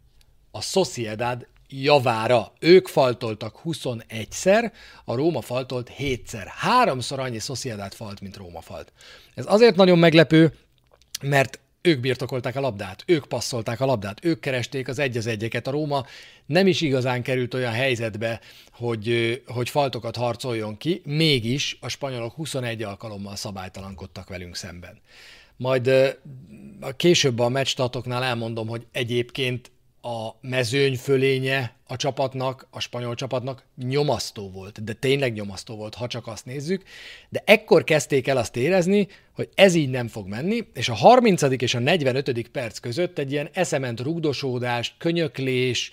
a 0.51 0.61
Sociedad 0.61 1.47
javára. 1.71 2.53
Ők 2.59 2.89
faltoltak 2.89 3.61
21-szer, 3.65 4.73
a 5.05 5.15
Róma 5.15 5.41
faltolt 5.41 5.93
7-szer. 5.99 6.45
Háromszor 6.47 7.19
annyi 7.19 7.39
Sociedad 7.39 7.95
falt, 7.95 8.21
mint 8.21 8.37
Róma 8.37 8.61
falt. 8.61 8.93
Ez 9.35 9.45
azért 9.49 9.77
nagyon 9.77 9.99
meglepő, 9.99 10.55
mert 11.23 11.61
ők 11.83 12.01
birtokolták 12.01 12.57
a 12.57 12.61
labdát, 12.61 13.03
ők 13.07 13.25
passzolták 13.25 13.81
a 13.81 13.87
labdát, 13.87 14.25
ők 14.25 14.41
keresték 14.41 14.89
az 14.89 14.99
egy 14.99 15.17
az 15.17 15.27
egyeket. 15.27 15.67
A 15.67 15.71
Róma 15.71 16.07
nem 16.47 16.67
is 16.67 16.81
igazán 16.81 17.23
került 17.23 17.55
olyan 17.55 17.73
helyzetbe, 17.73 18.41
hogy, 18.73 19.43
hogy 19.47 19.69
faltokat 19.69 20.17
harcoljon 20.17 20.77
ki, 20.77 21.03
mégis 21.05 21.79
a 21.81 21.89
spanyolok 21.89 22.35
21 22.35 22.83
alkalommal 22.83 23.37
szabálytalankodtak 23.37 24.29
velünk 24.29 24.57
szemben. 24.57 25.01
Majd 25.57 25.87
a 26.81 26.97
később 26.97 27.39
a 27.39 27.49
meccstartoknál 27.49 28.23
elmondom, 28.23 28.69
hogy 28.69 28.87
egyébként 28.93 29.71
a 30.03 30.39
mezőny 30.41 30.97
fölénye 30.97 31.75
a 31.87 31.97
csapatnak, 31.97 32.67
a 32.71 32.81
spanyol 32.81 33.15
csapatnak 33.15 33.65
nyomasztó 33.77 34.51
volt, 34.51 34.85
de 34.85 34.93
tényleg 34.93 35.33
nyomasztó 35.33 35.77
volt, 35.77 35.95
ha 35.95 36.07
csak 36.07 36.27
azt 36.27 36.45
nézzük, 36.45 36.83
de 37.29 37.43
ekkor 37.45 37.85
kezdték 37.85 38.29
el 38.29 38.37
azt 38.37 38.57
érezni, 38.57 39.09
hogy 39.35 39.49
ez 39.55 39.75
így 39.75 39.91
nem 39.91 40.09
fog 40.09 40.29
menni, 40.29 40.67
és 40.75 40.89
a 40.89 40.95
30. 40.95 41.43
és 41.43 41.75
a 41.75 41.79
45. 41.79 42.49
perc 42.49 42.79
között 42.79 43.19
egy 43.19 43.33
ilyen 43.33 43.49
eszement 43.53 44.01
rugdosódás, 44.01 44.95
könyöklés, 44.99 45.91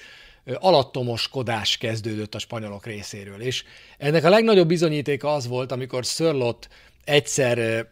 alattomoskodás 0.55 1.77
kezdődött 1.77 2.35
a 2.35 2.39
spanyolok 2.39 2.85
részéről. 2.85 3.41
És 3.41 3.63
ennek 3.97 4.23
a 4.23 4.29
legnagyobb 4.29 4.67
bizonyítéka 4.67 5.33
az 5.33 5.47
volt, 5.47 5.71
amikor 5.71 6.05
Szörlott 6.05 6.67
egyszer 7.03 7.87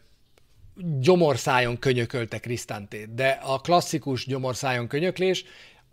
gyomorszájon 1.00 1.78
könyökölte 1.78 2.38
Krisztántét, 2.38 3.14
de 3.14 3.28
a 3.28 3.58
klasszikus 3.58 4.26
gyomorszájon 4.26 4.86
könyöklés 4.86 5.44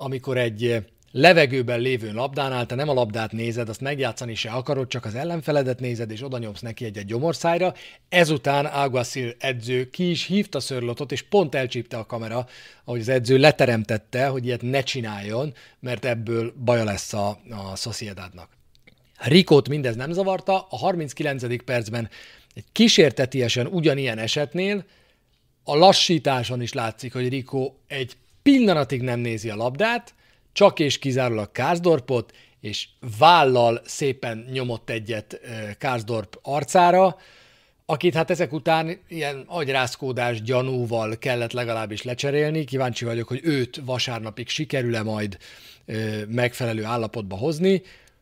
amikor 0.04 0.38
egy 0.38 0.66
eh, 0.66 0.84
levegőben 1.12 1.80
lévő 1.80 2.14
labdánál 2.14 2.66
te 2.66 2.76
nem 2.76 2.90
a 2.90 2.94
labdát 2.94 3.32
nézed, 3.32 3.70
azt 3.70 3.82
megjátszani 3.82 4.36
se 4.36 4.50
akarod, 4.50 4.88
csak 4.88 5.06
az 5.06 5.16
ellenfeledet 5.16 5.80
nézed, 5.80 6.12
és 6.12 6.24
oda 6.24 6.38
nyomsz 6.38 6.62
neki 6.62 6.86
egy-egy 6.86 7.06
gyomorszájra. 7.06 7.74
Ezután 8.10 8.66
Alguacil 8.66 9.36
edző 9.40 9.90
ki 9.90 10.10
is 10.10 10.26
hívta 10.26 10.60
szörlotot, 10.60 11.12
és 11.12 11.22
pont 11.22 11.56
elcsípte 11.56 11.98
a 11.98 12.06
kamera, 12.06 12.48
ahogy 12.84 13.00
az 13.00 13.10
edző 13.10 13.38
leteremtette, 13.38 14.28
hogy 14.28 14.46
ilyet 14.46 14.62
ne 14.62 14.82
csináljon, 14.82 15.54
mert 15.80 16.06
ebből 16.06 16.54
baja 16.64 16.84
lesz 16.84 17.14
a, 17.14 17.30
a 17.50 17.76
Sociedadnak. 17.76 18.50
Rikót 19.18 19.70
mindez 19.70 19.96
nem 19.96 20.12
zavarta, 20.12 20.68
a 20.70 20.78
39. 20.78 21.64
percben 21.64 22.10
egy 22.54 22.66
kísértetiesen 22.72 23.68
ugyanilyen 23.68 24.18
esetnél 24.18 24.86
a 25.64 25.76
lassításon 25.76 26.62
is 26.62 26.74
látszik, 26.74 27.14
hogy 27.14 27.30
Rikó 27.30 27.80
egy 27.88 28.16
pillanatig 28.44 29.02
nem 29.02 29.20
nézi 29.20 29.50
a 29.50 29.56
labdát, 29.56 30.14
csak 30.52 30.80
és 30.80 31.00
kizárólag 31.00 31.52
Kárzdorpot, 31.52 32.32
és 32.62 32.88
vállal 33.20 33.82
szépen 33.86 34.48
nyomott 34.52 34.90
egyet 34.90 35.40
Kárzdorp 35.78 36.40
arcára, 36.42 37.18
akit 37.86 38.14
hát 38.14 38.30
ezek 38.30 38.54
után 38.54 38.98
ilyen 39.08 39.44
agyrázkódás 39.48 40.42
gyanúval 40.42 41.18
kellett 41.18 41.52
legalábbis 41.52 42.04
lecserélni. 42.04 42.64
Kíváncsi 42.64 43.06
vagyok, 43.06 43.28
hogy 43.28 43.40
őt 43.44 43.82
vasárnapig 43.86 44.50
sikerül-e 44.50 45.04
majd 45.04 45.38
megfelelő 46.28 46.84
állapotba 46.84 47.36
hozni. 47.36 47.82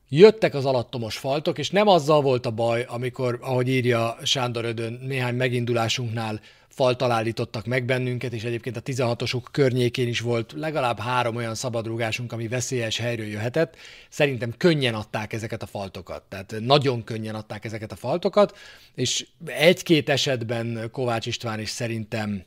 Jöttek 0.10 0.54
az 0.54 0.66
alattomos 0.66 1.18
faltok, 1.18 1.58
és 1.58 1.70
nem 1.70 1.88
azzal 1.88 2.22
volt 2.22 2.46
a 2.46 2.52
baj, 2.52 2.86
amikor, 2.88 3.40
ahogy 3.42 3.70
írja 3.70 4.18
Sándor 4.24 4.66
Ödön 4.66 5.00
néhány 5.02 5.36
megindulásunknál, 5.36 6.42
faltal 6.72 7.12
állítottak 7.12 7.66
meg 7.66 7.86
bennünket, 7.86 8.34
és 8.34 8.44
egyébként 8.44 8.78
a 8.78 8.82
16-osok 8.82 9.44
környékén 9.52 10.08
is 10.08 10.20
volt 10.20 10.54
legalább 10.56 11.00
három 11.00 11.36
olyan 11.36 11.56
szabadrugásunk, 11.56 12.32
ami 12.32 12.48
veszélyes 12.48 12.98
helyről 12.98 13.26
jöhetett. 13.26 13.76
Szerintem 14.10 14.54
könnyen 14.58 14.94
adták 14.94 15.34
ezeket 15.34 15.62
a 15.64 15.66
faltokat, 15.66 16.24
tehát 16.24 16.56
nagyon 16.60 17.04
könnyen 17.04 17.36
adták 17.36 17.66
ezeket 17.66 17.92
a 17.92 17.96
faltokat, 17.96 18.58
és 18.96 19.28
egy-két 19.46 20.10
esetben 20.10 20.90
Kovács 20.92 21.26
István 21.26 21.60
is 21.60 21.70
szerintem 21.70 22.44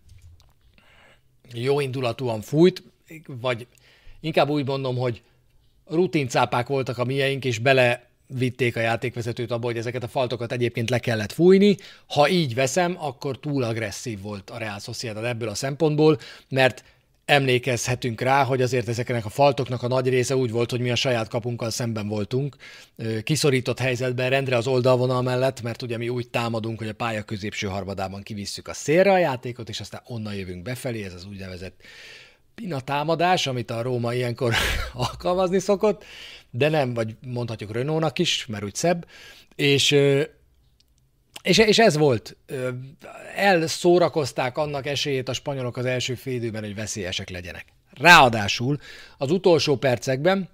jó 1.52 1.80
indulatúan 1.80 2.40
fújt, 2.40 2.82
vagy 3.26 3.66
inkább 4.20 4.48
úgy 4.48 4.66
mondom, 4.66 4.96
hogy 4.96 5.22
rutincápák 5.86 6.66
voltak 6.66 6.98
a 6.98 7.04
mieink, 7.04 7.44
és 7.44 7.58
bele 7.58 8.08
vitték 8.26 8.76
a 8.76 8.80
játékvezetőt 8.80 9.50
abba, 9.50 9.66
hogy 9.66 9.76
ezeket 9.76 10.02
a 10.02 10.08
faltokat 10.08 10.52
egyébként 10.52 10.90
le 10.90 10.98
kellett 10.98 11.32
fújni. 11.32 11.76
Ha 12.06 12.28
így 12.28 12.54
veszem, 12.54 12.96
akkor 12.98 13.38
túl 13.38 13.62
agresszív 13.62 14.20
volt 14.20 14.50
a 14.50 14.58
Real 14.58 14.78
Sociedad 14.78 15.24
ebből 15.24 15.48
a 15.48 15.54
szempontból, 15.54 16.18
mert 16.48 16.84
emlékezhetünk 17.24 18.20
rá, 18.20 18.44
hogy 18.44 18.62
azért 18.62 18.88
ezeknek 18.88 19.24
a 19.24 19.28
faltoknak 19.28 19.82
a 19.82 19.88
nagy 19.88 20.08
része 20.08 20.36
úgy 20.36 20.50
volt, 20.50 20.70
hogy 20.70 20.80
mi 20.80 20.90
a 20.90 20.94
saját 20.94 21.28
kapunkkal 21.28 21.70
szemben 21.70 22.08
voltunk, 22.08 22.56
kiszorított 23.22 23.78
helyzetben 23.78 24.30
rendre 24.30 24.56
az 24.56 24.66
oldalvonal 24.66 25.22
mellett, 25.22 25.62
mert 25.62 25.82
ugye 25.82 25.96
mi 25.96 26.08
úgy 26.08 26.28
támadunk, 26.28 26.78
hogy 26.78 26.88
a 26.88 26.94
pálya 26.94 27.22
középső 27.22 27.66
harmadában 27.66 28.22
kivisszük 28.22 28.68
a 28.68 28.74
szélre 28.74 29.12
a 29.12 29.18
játékot, 29.18 29.68
és 29.68 29.80
aztán 29.80 30.02
onnan 30.06 30.34
jövünk 30.34 30.62
befelé, 30.62 31.04
ez 31.04 31.14
az 31.14 31.26
úgynevezett 31.26 31.80
pina 32.54 32.80
támadás, 32.80 33.46
amit 33.46 33.70
a 33.70 33.82
Róma 33.82 34.14
ilyenkor 34.14 34.54
alkalmazni 34.92 35.58
szokott, 35.58 36.04
de 36.50 36.68
nem, 36.68 36.94
vagy 36.94 37.16
mondhatjuk 37.26 37.72
Renault-nak 37.72 38.18
is, 38.18 38.46
mert 38.46 38.64
úgy 38.64 38.74
szebb, 38.74 39.06
és, 39.54 39.90
és, 41.42 41.58
és 41.58 41.78
ez 41.78 41.96
volt. 41.96 42.36
Elszórakozták 43.36 44.58
annak 44.58 44.86
esélyét 44.86 45.28
a 45.28 45.32
spanyolok 45.32 45.76
az 45.76 45.84
első 45.84 46.14
félidőben, 46.14 46.62
hogy 46.62 46.74
veszélyesek 46.74 47.30
legyenek. 47.30 47.64
Ráadásul 47.90 48.78
az 49.18 49.30
utolsó 49.30 49.76
percekben 49.76 50.48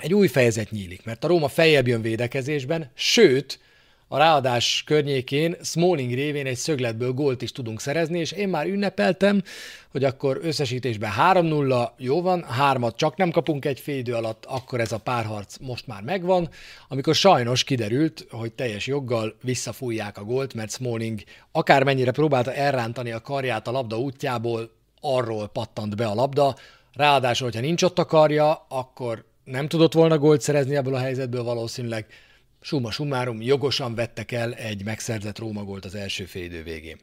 egy 0.00 0.14
új 0.14 0.26
fejezet 0.26 0.70
nyílik, 0.70 1.04
mert 1.04 1.24
a 1.24 1.28
Róma 1.28 1.48
feljebb 1.48 1.86
jön 1.86 2.02
védekezésben, 2.02 2.90
sőt, 2.94 3.58
a 4.08 4.18
ráadás 4.18 4.82
környékén 4.86 5.56
Smalling 5.62 6.14
révén 6.14 6.46
egy 6.46 6.56
szögletből 6.56 7.12
gólt 7.12 7.42
is 7.42 7.52
tudunk 7.52 7.80
szerezni, 7.80 8.18
és 8.18 8.32
én 8.32 8.48
már 8.48 8.66
ünnepeltem, 8.66 9.42
hogy 9.90 10.04
akkor 10.04 10.38
összesítésben 10.42 11.12
3-0, 11.18 11.88
jó 11.96 12.22
van, 12.22 12.44
hármat 12.44 12.96
csak 12.96 13.16
nem 13.16 13.30
kapunk 13.30 13.64
egy 13.64 13.80
fél 13.80 13.98
idő 13.98 14.14
alatt, 14.14 14.44
akkor 14.44 14.80
ez 14.80 14.92
a 14.92 14.98
párharc 14.98 15.56
most 15.60 15.86
már 15.86 16.02
megvan, 16.02 16.48
amikor 16.88 17.14
sajnos 17.14 17.64
kiderült, 17.64 18.26
hogy 18.30 18.52
teljes 18.52 18.86
joggal 18.86 19.36
visszafújják 19.42 20.18
a 20.18 20.24
gólt, 20.24 20.54
mert 20.54 20.70
Smalling 20.70 21.22
akármennyire 21.52 22.10
próbálta 22.10 22.52
elrántani 22.52 23.10
a 23.10 23.20
karját 23.20 23.68
a 23.68 23.70
labda 23.70 23.98
útjából, 23.98 24.70
arról 25.00 25.48
pattant 25.48 25.96
be 25.96 26.06
a 26.06 26.14
labda, 26.14 26.54
ráadásul, 26.92 27.46
hogyha 27.46 27.66
nincs 27.66 27.82
ott 27.82 27.98
a 27.98 28.04
karja, 28.04 28.66
akkor 28.68 29.24
nem 29.44 29.68
tudott 29.68 29.92
volna 29.92 30.18
gólt 30.18 30.40
szerezni 30.40 30.76
ebből 30.76 30.94
a 30.94 30.98
helyzetből 30.98 31.42
valószínűleg, 31.42 32.06
Summa 32.66 32.90
summarum, 32.90 33.42
jogosan 33.42 33.94
vettek 33.94 34.32
el 34.32 34.54
egy 34.54 34.84
megszerzett 34.84 35.38
Róma 35.38 35.78
az 35.84 35.94
első 35.94 36.24
félidő 36.24 36.62
végén. 36.62 36.96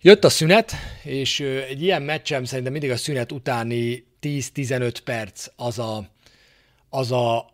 Jött 0.00 0.24
a 0.24 0.28
szünet, 0.28 0.72
és 1.02 1.40
egy 1.40 1.82
ilyen 1.82 2.02
meccsem 2.02 2.44
szerintem 2.44 2.72
mindig 2.72 2.90
a 2.90 2.96
szünet 2.96 3.32
utáni 3.32 4.06
10-15 4.22 4.96
perc 5.04 5.46
az 5.56 5.78
a, 5.78 6.10
az 6.88 7.12
a 7.12 7.52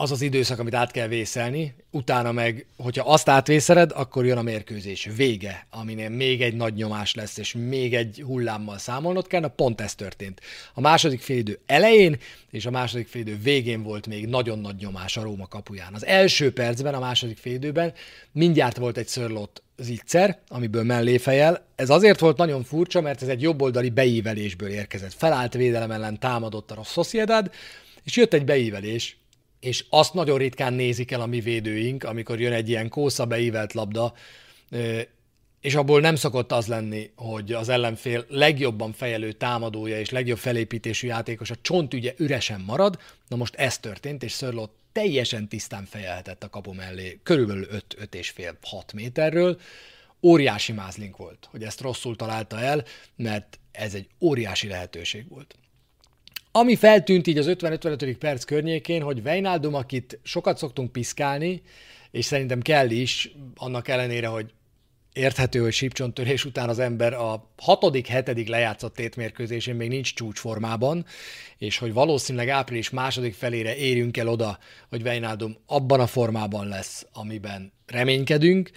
az 0.00 0.10
az 0.10 0.22
időszak, 0.22 0.58
amit 0.58 0.74
át 0.74 0.90
kell 0.90 1.06
vészelni, 1.06 1.74
utána 1.90 2.32
meg, 2.32 2.66
hogyha 2.76 3.12
azt 3.12 3.28
átvészeled, 3.28 3.92
akkor 3.94 4.26
jön 4.26 4.38
a 4.38 4.42
mérkőzés 4.42 5.08
vége, 5.16 5.66
aminél 5.70 6.08
még 6.08 6.42
egy 6.42 6.54
nagy 6.54 6.74
nyomás 6.74 7.14
lesz, 7.14 7.36
és 7.36 7.54
még 7.68 7.94
egy 7.94 8.22
hullámmal 8.26 8.78
számolnod 8.78 9.26
kell, 9.26 9.40
na 9.40 9.48
pont 9.48 9.80
ez 9.80 9.94
történt. 9.94 10.40
A 10.74 10.80
második 10.80 11.20
félidő 11.20 11.58
elején 11.66 12.18
és 12.50 12.66
a 12.66 12.70
második 12.70 13.08
félidő 13.08 13.38
végén 13.42 13.82
volt 13.82 14.06
még 14.06 14.26
nagyon 14.26 14.58
nagy 14.58 14.76
nyomás 14.76 15.16
a 15.16 15.22
Róma 15.22 15.46
kapuján. 15.46 15.94
Az 15.94 16.06
első 16.06 16.52
percben, 16.52 16.94
a 16.94 17.00
második 17.00 17.38
félidőben 17.38 17.92
mindjárt 18.32 18.76
volt 18.76 18.96
egy 18.96 19.08
szörlott 19.08 19.62
zicser, 19.78 20.38
amiből 20.48 20.82
mellé 20.82 21.18
fejel. 21.18 21.66
Ez 21.74 21.90
azért 21.90 22.20
volt 22.20 22.36
nagyon 22.36 22.64
furcsa, 22.64 23.00
mert 23.00 23.22
ez 23.22 23.28
egy 23.28 23.42
jobboldali 23.42 23.90
beívelésből 23.90 24.68
érkezett. 24.68 25.14
Felállt 25.14 25.54
védelem 25.54 25.90
ellen 25.90 26.18
támadott 26.18 26.70
a 26.70 26.82
Sociedad, 26.84 27.50
és 28.04 28.16
jött 28.16 28.34
egy 28.34 28.44
beívelés, 28.44 29.19
és 29.60 29.84
azt 29.88 30.14
nagyon 30.14 30.38
ritkán 30.38 30.72
nézik 30.72 31.10
el 31.10 31.20
a 31.20 31.26
mi 31.26 31.40
védőink, 31.40 32.04
amikor 32.04 32.40
jön 32.40 32.52
egy 32.52 32.68
ilyen 32.68 32.88
kósza 32.88 33.26
beívelt 33.26 33.72
labda, 33.72 34.14
és 35.60 35.74
abból 35.74 36.00
nem 36.00 36.14
szokott 36.14 36.52
az 36.52 36.66
lenni, 36.66 37.10
hogy 37.14 37.52
az 37.52 37.68
ellenfél 37.68 38.24
legjobban 38.28 38.92
fejelő 38.92 39.32
támadója 39.32 39.98
és 39.98 40.10
legjobb 40.10 40.38
felépítésű 40.38 41.06
játékos 41.06 41.50
a 41.50 41.56
csontügye 41.62 42.14
üresen 42.16 42.60
marad. 42.60 42.98
Na 43.28 43.36
most 43.36 43.54
ez 43.54 43.78
történt, 43.78 44.22
és 44.22 44.32
Szörlott 44.32 44.78
teljesen 44.92 45.48
tisztán 45.48 45.84
fejelhetett 45.84 46.42
a 46.42 46.50
kapu 46.50 46.72
mellé, 46.72 47.20
körülbelül 47.22 47.66
5-5,5-6 47.98 48.94
méterről. 48.94 49.60
Óriási 50.22 50.72
mázlink 50.72 51.16
volt, 51.16 51.48
hogy 51.50 51.62
ezt 51.62 51.80
rosszul 51.80 52.16
találta 52.16 52.60
el, 52.60 52.84
mert 53.16 53.58
ez 53.72 53.94
egy 53.94 54.08
óriási 54.20 54.68
lehetőség 54.68 55.28
volt. 55.28 55.54
Ami 56.52 56.76
feltűnt 56.76 57.26
így 57.26 57.38
az 57.38 57.46
50-55. 57.48 58.16
perc 58.18 58.44
környékén, 58.44 59.02
hogy 59.02 59.22
Vejnaldum, 59.22 59.74
akit 59.74 60.18
sokat 60.22 60.58
szoktunk 60.58 60.92
piszkálni, 60.92 61.62
és 62.10 62.24
szerintem 62.24 62.60
kell 62.60 62.90
is, 62.90 63.34
annak 63.56 63.88
ellenére, 63.88 64.26
hogy 64.26 64.52
érthető, 65.12 65.60
hogy 65.60 65.72
sípcsontörés 65.72 66.44
után 66.44 66.68
az 66.68 66.78
ember 66.78 67.12
a 67.12 67.50
hatodik, 67.56 68.06
hetedik 68.06 68.48
lejátszott 68.48 68.94
tétmérkőzésén 68.94 69.74
még 69.74 69.88
nincs 69.88 70.14
csúcsformában, 70.14 71.04
és 71.58 71.78
hogy 71.78 71.92
valószínűleg 71.92 72.48
április 72.48 72.90
második 72.90 73.34
felére 73.34 73.76
érjünk 73.76 74.16
el 74.16 74.28
oda, 74.28 74.58
hogy 74.88 75.02
Vejnádum 75.02 75.56
abban 75.66 76.00
a 76.00 76.06
formában 76.06 76.68
lesz, 76.68 77.06
amiben 77.12 77.72
reménykedünk, 77.86 78.70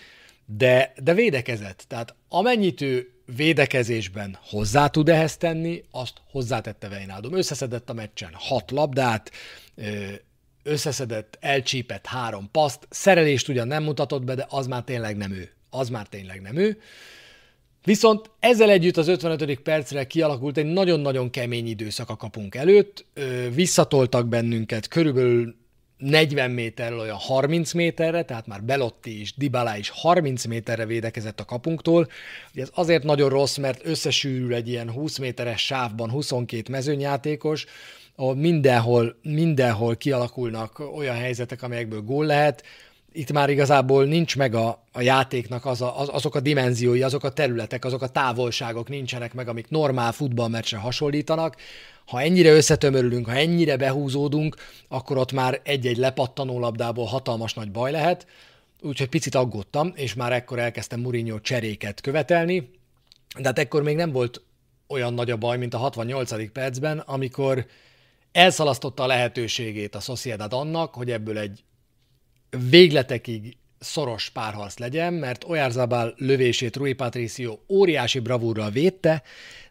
de, 0.46 0.94
de 1.04 1.14
védekezett. 1.14 1.86
Tehát 1.88 2.16
amennyit 2.30 2.82
ő 2.82 3.12
védekezésben 3.36 4.38
hozzá 4.50 4.88
tud 4.88 5.10
ehhez 5.10 5.38
tenni, 5.38 5.84
azt 5.92 6.14
hozzátette 6.32 6.90
Vejnádum. 6.90 7.34
Összeszedett 7.34 7.90
a 7.90 7.94
meccsen 7.94 8.32
hat 8.34 8.72
labdát, 8.72 9.32
összeszedett, 10.64 11.38
elcsípett 11.40 12.06
három 12.06 12.50
paszt, 12.52 12.88
szerelést 12.90 13.48
ugyan 13.48 13.68
nem 13.68 13.84
mutatott 13.84 14.24
be, 14.24 14.36
de 14.36 14.46
az 14.50 14.68
már 14.68 14.84
tényleg 14.84 15.18
nem 15.18 15.32
ő 15.32 15.52
az 15.74 15.90
már 15.90 16.08
tényleg 16.08 16.42
nem 16.42 16.56
ő. 16.56 16.80
Viszont 17.84 18.30
ezzel 18.40 18.70
együtt 18.70 18.98
az 18.98 19.08
55. 19.08 19.60
percre 19.60 20.08
kialakult 20.08 20.58
egy 20.58 20.66
nagyon-nagyon 20.66 21.30
kemény 21.30 21.68
időszak 21.68 22.10
a 22.10 22.16
kapunk 22.16 22.56
előtt. 22.56 23.06
Visszatoltak 23.54 24.28
bennünket 24.28 24.88
körülbelül 24.88 25.56
40 26.04 26.52
méterről 26.52 27.00
olyan 27.00 27.18
30 27.18 27.74
méterre, 27.74 28.24
tehát 28.24 28.48
már 28.48 28.64
Belotti 28.64 29.20
is, 29.20 29.34
Dybala 29.36 29.78
is 29.78 29.90
30 29.90 30.46
méterre 30.46 30.86
védekezett 30.86 31.40
a 31.40 31.46
kapunktól. 31.46 32.08
Ugye 32.54 32.62
ez 32.62 32.70
azért 32.74 33.04
nagyon 33.04 33.30
rossz, 33.30 33.58
mert 33.58 33.86
összesűrül 33.86 34.54
egy 34.54 34.68
ilyen 34.68 34.92
20 34.92 35.18
méteres 35.18 35.66
sávban 35.66 36.10
22 36.10 36.72
mezőnyjátékos, 36.72 37.66
ahol 38.16 38.36
mindenhol, 38.36 39.16
mindenhol 39.22 39.96
kialakulnak 39.96 40.80
olyan 40.96 41.16
helyzetek, 41.16 41.64
amelyekből 41.64 42.02
gól 42.02 42.26
lehet 42.26 42.64
itt 43.14 43.32
már 43.32 43.50
igazából 43.50 44.06
nincs 44.06 44.38
meg 44.38 44.56
a, 44.56 44.84
a 44.92 45.02
játéknak 45.02 45.66
az 45.66 45.82
a, 45.82 46.00
az, 46.00 46.10
azok 46.12 46.36
a 46.36 46.40
dimenziói, 46.40 47.04
azok 47.04 47.24
a 47.24 47.32
területek, 47.32 47.86
azok 47.86 48.02
a 48.02 48.08
távolságok 48.08 48.90
nincsenek 48.90 49.34
meg, 49.34 49.48
amik 49.48 49.70
normál 49.70 50.12
futballmeccsre 50.12 50.78
hasonlítanak. 50.78 51.56
Ha 52.14 52.22
ennyire 52.22 52.52
összetömörülünk, 52.52 53.26
ha 53.26 53.36
ennyire 53.36 53.78
behúzódunk, 53.78 54.56
akkor 54.88 55.18
ott 55.18 55.32
már 55.32 55.62
egy-egy 55.64 55.98
lepattanó 55.98 56.60
labdából 56.60 57.06
hatalmas 57.06 57.54
nagy 57.54 57.72
baj 57.72 57.92
lehet. 57.92 58.28
Úgyhogy 58.82 59.10
picit 59.10 59.36
aggódtam, 59.36 59.92
és 59.96 60.14
már 60.14 60.32
ekkor 60.32 60.60
elkezdtem 60.60 61.00
Mourinho 61.00 61.40
cseréket 61.40 62.02
követelni, 62.02 62.70
de 63.38 63.44
hát 63.44 63.60
ekkor 63.60 63.84
még 63.84 63.96
nem 63.96 64.12
volt 64.12 64.42
olyan 64.88 65.14
nagy 65.14 65.32
a 65.32 65.38
baj, 65.38 65.58
mint 65.58 65.74
a 65.74 65.78
68. 65.78 66.52
percben, 66.52 67.00
amikor 67.00 67.66
elszalasztotta 68.32 69.04
a 69.04 69.08
lehetőségét 69.08 69.96
a 69.96 70.00
Sociedad 70.00 70.54
annak, 70.54 70.94
hogy 70.94 71.12
ebből 71.12 71.38
egy 71.38 71.64
végletekig 72.70 73.58
szoros 73.84 74.30
párharc 74.30 74.78
legyen, 74.78 75.14
mert 75.14 75.44
Oyarzabal 75.44 76.14
lövését 76.18 76.76
Rui 76.76 76.94
Patricio 76.94 77.58
óriási 77.70 78.20
bravúrral 78.20 78.70
védte, 78.70 79.24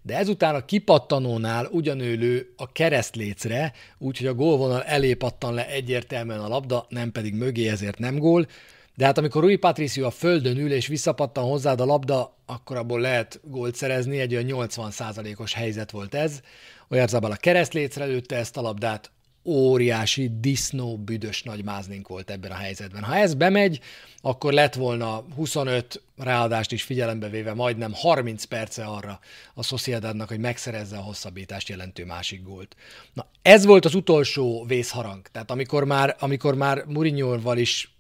de 0.02 0.16
ezután 0.16 0.54
a 0.54 0.64
kipattanónál 0.64 1.68
ugyanő 1.70 2.52
a 2.56 2.72
keresztlécre, 2.72 3.72
úgyhogy 3.98 4.26
a 4.26 4.34
gólvonal 4.34 4.82
elé 4.82 5.14
pattan 5.14 5.54
le 5.54 5.68
egyértelműen 5.68 6.40
a 6.40 6.48
labda, 6.48 6.86
nem 6.88 7.12
pedig 7.12 7.34
mögé, 7.34 7.68
ezért 7.68 7.98
nem 7.98 8.18
gól. 8.18 8.46
De 8.94 9.04
hát 9.04 9.18
amikor 9.18 9.42
Rui 9.42 9.56
Patricio 9.56 10.06
a 10.06 10.10
földön 10.10 10.58
ül 10.58 10.72
és 10.72 10.86
visszapattan 10.86 11.44
hozzád 11.44 11.80
a 11.80 11.84
labda, 11.84 12.36
akkor 12.46 12.76
abból 12.76 13.00
lehet 13.00 13.40
gólt 13.44 13.74
szerezni, 13.74 14.18
egy 14.18 14.34
olyan 14.34 14.68
80%-os 14.68 15.52
helyzet 15.52 15.90
volt 15.90 16.14
ez. 16.14 16.40
Oyarzabal 16.88 17.30
a 17.30 17.36
keresztlécre 17.36 18.04
lőtte 18.04 18.36
ezt 18.36 18.56
a 18.56 18.60
labdát, 18.60 19.10
óriási, 19.44 20.30
disznó, 20.40 20.96
büdös 20.96 21.42
nagy 21.42 21.64
mázlink 21.64 22.08
volt 22.08 22.30
ebben 22.30 22.50
a 22.50 22.54
helyzetben. 22.54 23.02
Ha 23.02 23.16
ez 23.16 23.34
bemegy, 23.34 23.80
akkor 24.20 24.52
lett 24.52 24.74
volna 24.74 25.24
25 25.34 26.02
ráadást 26.16 26.72
is 26.72 26.82
figyelembe 26.82 27.28
véve 27.28 27.54
majdnem 27.54 27.92
30 27.94 28.44
perce 28.44 28.84
arra 28.84 29.20
a 29.54 29.62
Sociedadnak, 29.62 30.28
hogy 30.28 30.38
megszerezze 30.38 30.96
a 30.96 31.00
hosszabbítást 31.00 31.68
jelentő 31.68 32.04
másik 32.04 32.42
gólt. 32.42 32.76
Na, 33.12 33.26
ez 33.42 33.64
volt 33.64 33.84
az 33.84 33.94
utolsó 33.94 34.64
vészharang. 34.66 35.26
Tehát 35.32 35.50
amikor 35.50 35.84
már, 35.84 36.16
amikor 36.18 36.54
már 36.54 36.84
Mourinho-val 36.84 37.58
is 37.58 37.96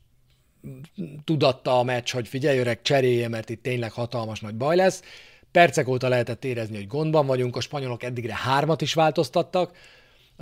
tudatta 1.24 1.78
a 1.78 1.82
meccs, 1.82 2.10
hogy 2.10 2.28
figyelj 2.28 2.58
öreg, 2.58 2.82
cserélje, 2.82 3.28
mert 3.28 3.50
itt 3.50 3.62
tényleg 3.62 3.92
hatalmas 3.92 4.40
nagy 4.40 4.54
baj 4.54 4.76
lesz. 4.76 5.02
Percek 5.50 5.88
óta 5.88 6.08
lehetett 6.08 6.44
érezni, 6.44 6.76
hogy 6.76 6.86
gondban 6.86 7.26
vagyunk, 7.26 7.56
a 7.56 7.60
spanyolok 7.60 8.02
eddigre 8.02 8.34
hármat 8.34 8.80
is 8.80 8.94
változtattak, 8.94 9.76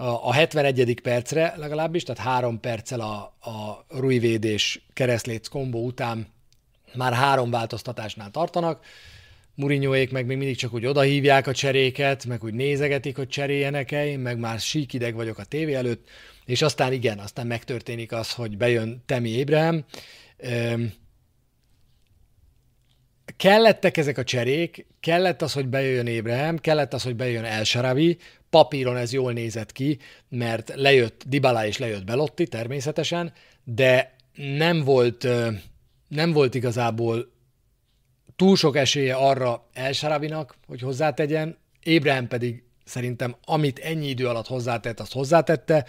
a 0.03 0.33
71. 0.33 1.01
percre 1.01 1.55
legalábbis, 1.57 2.03
tehát 2.03 2.23
három 2.23 2.61
perccel 2.61 3.01
a, 3.01 3.17
a 3.51 3.85
Rui 3.89 4.19
védés 4.19 4.87
keresztléc 4.93 5.49
kombó 5.49 5.85
után 5.85 6.27
már 6.95 7.13
három 7.13 7.51
változtatásnál 7.51 8.31
tartanak. 8.31 8.85
Murinyóék 9.55 10.11
meg 10.11 10.27
még 10.27 10.37
mindig 10.37 10.57
csak 10.57 10.75
úgy 10.75 10.87
odahívják 10.87 11.47
a 11.47 11.53
cseréket, 11.53 12.25
meg 12.25 12.45
úgy 12.45 12.55
nézegetik, 12.55 13.17
hogy 13.17 13.29
cseréljenek-e, 13.29 14.07
én 14.07 14.19
meg 14.19 14.39
már 14.39 14.59
síkideg 14.59 15.15
vagyok 15.15 15.39
a 15.39 15.45
tévé 15.45 15.75
előtt, 15.75 16.09
és 16.45 16.63
aztán 16.63 16.93
igen, 16.93 17.19
aztán 17.19 17.47
megtörténik 17.47 18.13
az, 18.13 18.33
hogy 18.33 18.57
bejön 18.57 19.03
Temi 19.07 19.29
Ébrahim. 19.29 19.85
Kellettek 23.41 23.97
ezek 23.97 24.19
a 24.19 24.25
cserék, 24.25 24.87
kellett 25.01 25.43
az, 25.43 25.53
hogy 25.53 25.69
bejöjjön 25.69 26.07
Ébrahim, 26.07 26.59
kellett 26.59 26.93
az, 26.93 27.03
hogy 27.03 27.17
bejön 27.17 27.45
El 27.45 27.65
Sharavi, 27.65 28.19
papíron 28.51 28.97
ez 28.97 29.13
jól 29.13 29.33
nézett 29.33 29.73
ki, 29.73 29.99
mert 30.29 30.73
lejött 30.75 31.23
Dybala 31.27 31.67
és 31.67 31.79
lejött 31.79 32.05
Belotti 32.05 32.47
természetesen, 32.47 33.33
de 33.65 34.15
nem 34.35 34.85
volt, 34.85 35.27
nem 36.09 36.33
volt 36.33 36.55
igazából 36.55 37.33
túl 38.37 38.57
sok 38.57 38.77
esélye 38.77 39.15
arra 39.15 39.69
El 39.73 39.93
Sharavinak, 39.93 40.55
hogy 40.67 40.81
hozzátegyen, 40.81 41.59
Ébrahim 41.83 42.29
pedig 42.29 42.63
szerintem 42.85 43.37
amit 43.45 43.79
ennyi 43.79 44.09
idő 44.09 44.29
alatt 44.29 44.47
hozzátett, 44.47 45.01
azt 45.01 45.13
hozzátette, 45.13 45.87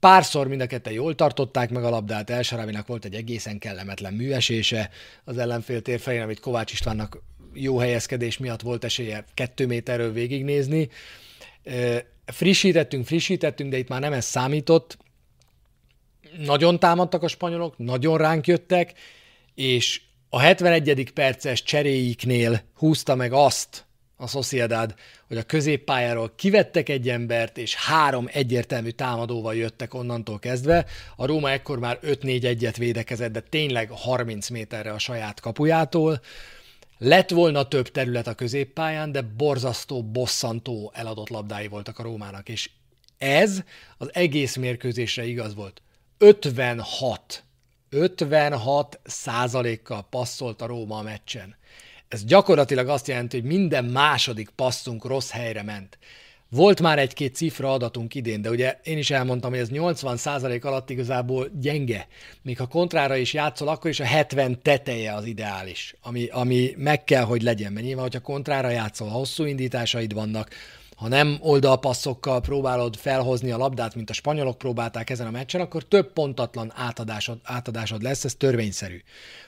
Párszor 0.00 0.48
mind 0.48 0.60
a 0.60 0.66
ketten 0.66 0.92
jól 0.92 1.14
tartották 1.14 1.70
meg 1.70 1.84
a 1.84 1.90
labdát, 1.90 2.30
El 2.30 2.42
Sharavinak 2.42 2.86
volt 2.86 3.04
egy 3.04 3.14
egészen 3.14 3.58
kellemetlen 3.58 4.14
műesése 4.14 4.90
az 5.24 5.38
ellenfél 5.38 5.82
térfelén, 5.82 6.22
amit 6.22 6.40
Kovács 6.40 6.72
Istvánnak 6.72 7.22
jó 7.52 7.78
helyezkedés 7.78 8.38
miatt 8.38 8.60
volt 8.60 8.84
esélye 8.84 9.24
kettő 9.34 9.66
méterről 9.66 10.12
végignézni. 10.12 10.88
Frissítettünk, 12.24 13.06
frissítettünk, 13.06 13.70
de 13.70 13.78
itt 13.78 13.88
már 13.88 14.00
nem 14.00 14.12
ez 14.12 14.24
számított. 14.24 14.98
Nagyon 16.38 16.78
támadtak 16.78 17.22
a 17.22 17.28
spanyolok, 17.28 17.78
nagyon 17.78 18.18
ránk 18.18 18.46
jöttek, 18.46 18.92
és 19.54 20.02
a 20.28 20.40
71. 20.40 21.10
perces 21.12 21.62
cseréiknél 21.62 22.62
húzta 22.74 23.14
meg 23.14 23.32
azt 23.32 23.86
a 24.16 24.26
Sociedad, 24.26 24.94
hogy 25.28 25.36
a 25.36 25.42
középpályáról 25.42 26.32
kivettek 26.36 26.88
egy 26.88 27.08
embert, 27.08 27.58
és 27.58 27.74
három 27.74 28.28
egyértelmű 28.32 28.90
támadóval 28.90 29.54
jöttek 29.54 29.94
onnantól 29.94 30.38
kezdve. 30.38 30.86
A 31.16 31.26
Róma 31.26 31.50
ekkor 31.50 31.78
már 31.78 31.98
5-4-1-et 32.02 32.74
védekezett, 32.76 33.32
de 33.32 33.40
tényleg 33.40 33.90
30 33.90 34.48
méterre 34.48 34.92
a 34.92 34.98
saját 34.98 35.40
kapujától. 35.40 36.20
Lett 36.98 37.30
volna 37.30 37.68
több 37.68 37.90
terület 37.90 38.26
a 38.26 38.34
középpályán, 38.34 39.12
de 39.12 39.22
borzasztó, 39.22 40.02
bosszantó 40.02 40.92
eladott 40.94 41.28
labdái 41.28 41.68
voltak 41.68 41.98
a 41.98 42.02
Rómának, 42.02 42.48
és 42.48 42.70
ez 43.18 43.62
az 43.98 44.10
egész 44.12 44.56
mérkőzésre 44.56 45.24
igaz 45.24 45.54
volt. 45.54 45.82
56, 46.18 47.44
56 47.88 49.00
százalékkal 49.04 50.06
passzolt 50.10 50.62
a 50.62 50.66
Róma 50.66 50.98
a 50.98 51.02
meccsen. 51.02 51.56
Ez 52.08 52.24
gyakorlatilag 52.24 52.88
azt 52.88 53.08
jelenti, 53.08 53.40
hogy 53.40 53.48
minden 53.48 53.84
második 53.84 54.48
passzunk 54.48 55.04
rossz 55.04 55.30
helyre 55.30 55.62
ment. 55.62 55.98
Volt 56.50 56.80
már 56.80 56.98
egy-két 56.98 57.34
cifra 57.34 57.72
adatunk 57.72 58.14
idén, 58.14 58.42
de 58.42 58.50
ugye 58.50 58.78
én 58.82 58.98
is 58.98 59.10
elmondtam, 59.10 59.50
hogy 59.50 59.58
ez 59.58 59.68
80% 59.72 60.64
alatt 60.64 60.90
igazából 60.90 61.48
gyenge. 61.60 62.08
Még 62.42 62.58
ha 62.58 62.66
kontrára 62.66 63.16
is 63.16 63.32
játszol, 63.32 63.68
akkor 63.68 63.90
is 63.90 64.00
a 64.00 64.04
70 64.04 64.62
teteje 64.62 65.14
az 65.14 65.24
ideális, 65.24 65.94
ami, 66.00 66.26
ami 66.26 66.74
meg 66.76 67.04
kell, 67.04 67.24
hogy 67.24 67.42
legyen. 67.42 67.72
Mert 67.72 67.86
nyilván, 67.86 68.04
hogyha 68.04 68.20
kontrára 68.20 68.68
játszol, 68.68 69.08
ha 69.08 69.18
hosszú 69.18 69.44
indításaid 69.44 70.12
vannak, 70.12 70.50
ha 70.96 71.08
nem 71.08 71.38
oldalpasszokkal 71.40 72.40
próbálod 72.40 72.96
felhozni 72.96 73.50
a 73.50 73.56
labdát, 73.56 73.94
mint 73.94 74.10
a 74.10 74.12
spanyolok 74.12 74.58
próbálták 74.58 75.10
ezen 75.10 75.26
a 75.26 75.30
meccsen, 75.30 75.60
akkor 75.60 75.82
több 75.82 76.12
pontatlan 76.12 76.72
átadásod, 76.74 77.38
átadásod 77.42 78.02
lesz, 78.02 78.24
ez 78.24 78.34
törvényszerű. 78.34 79.02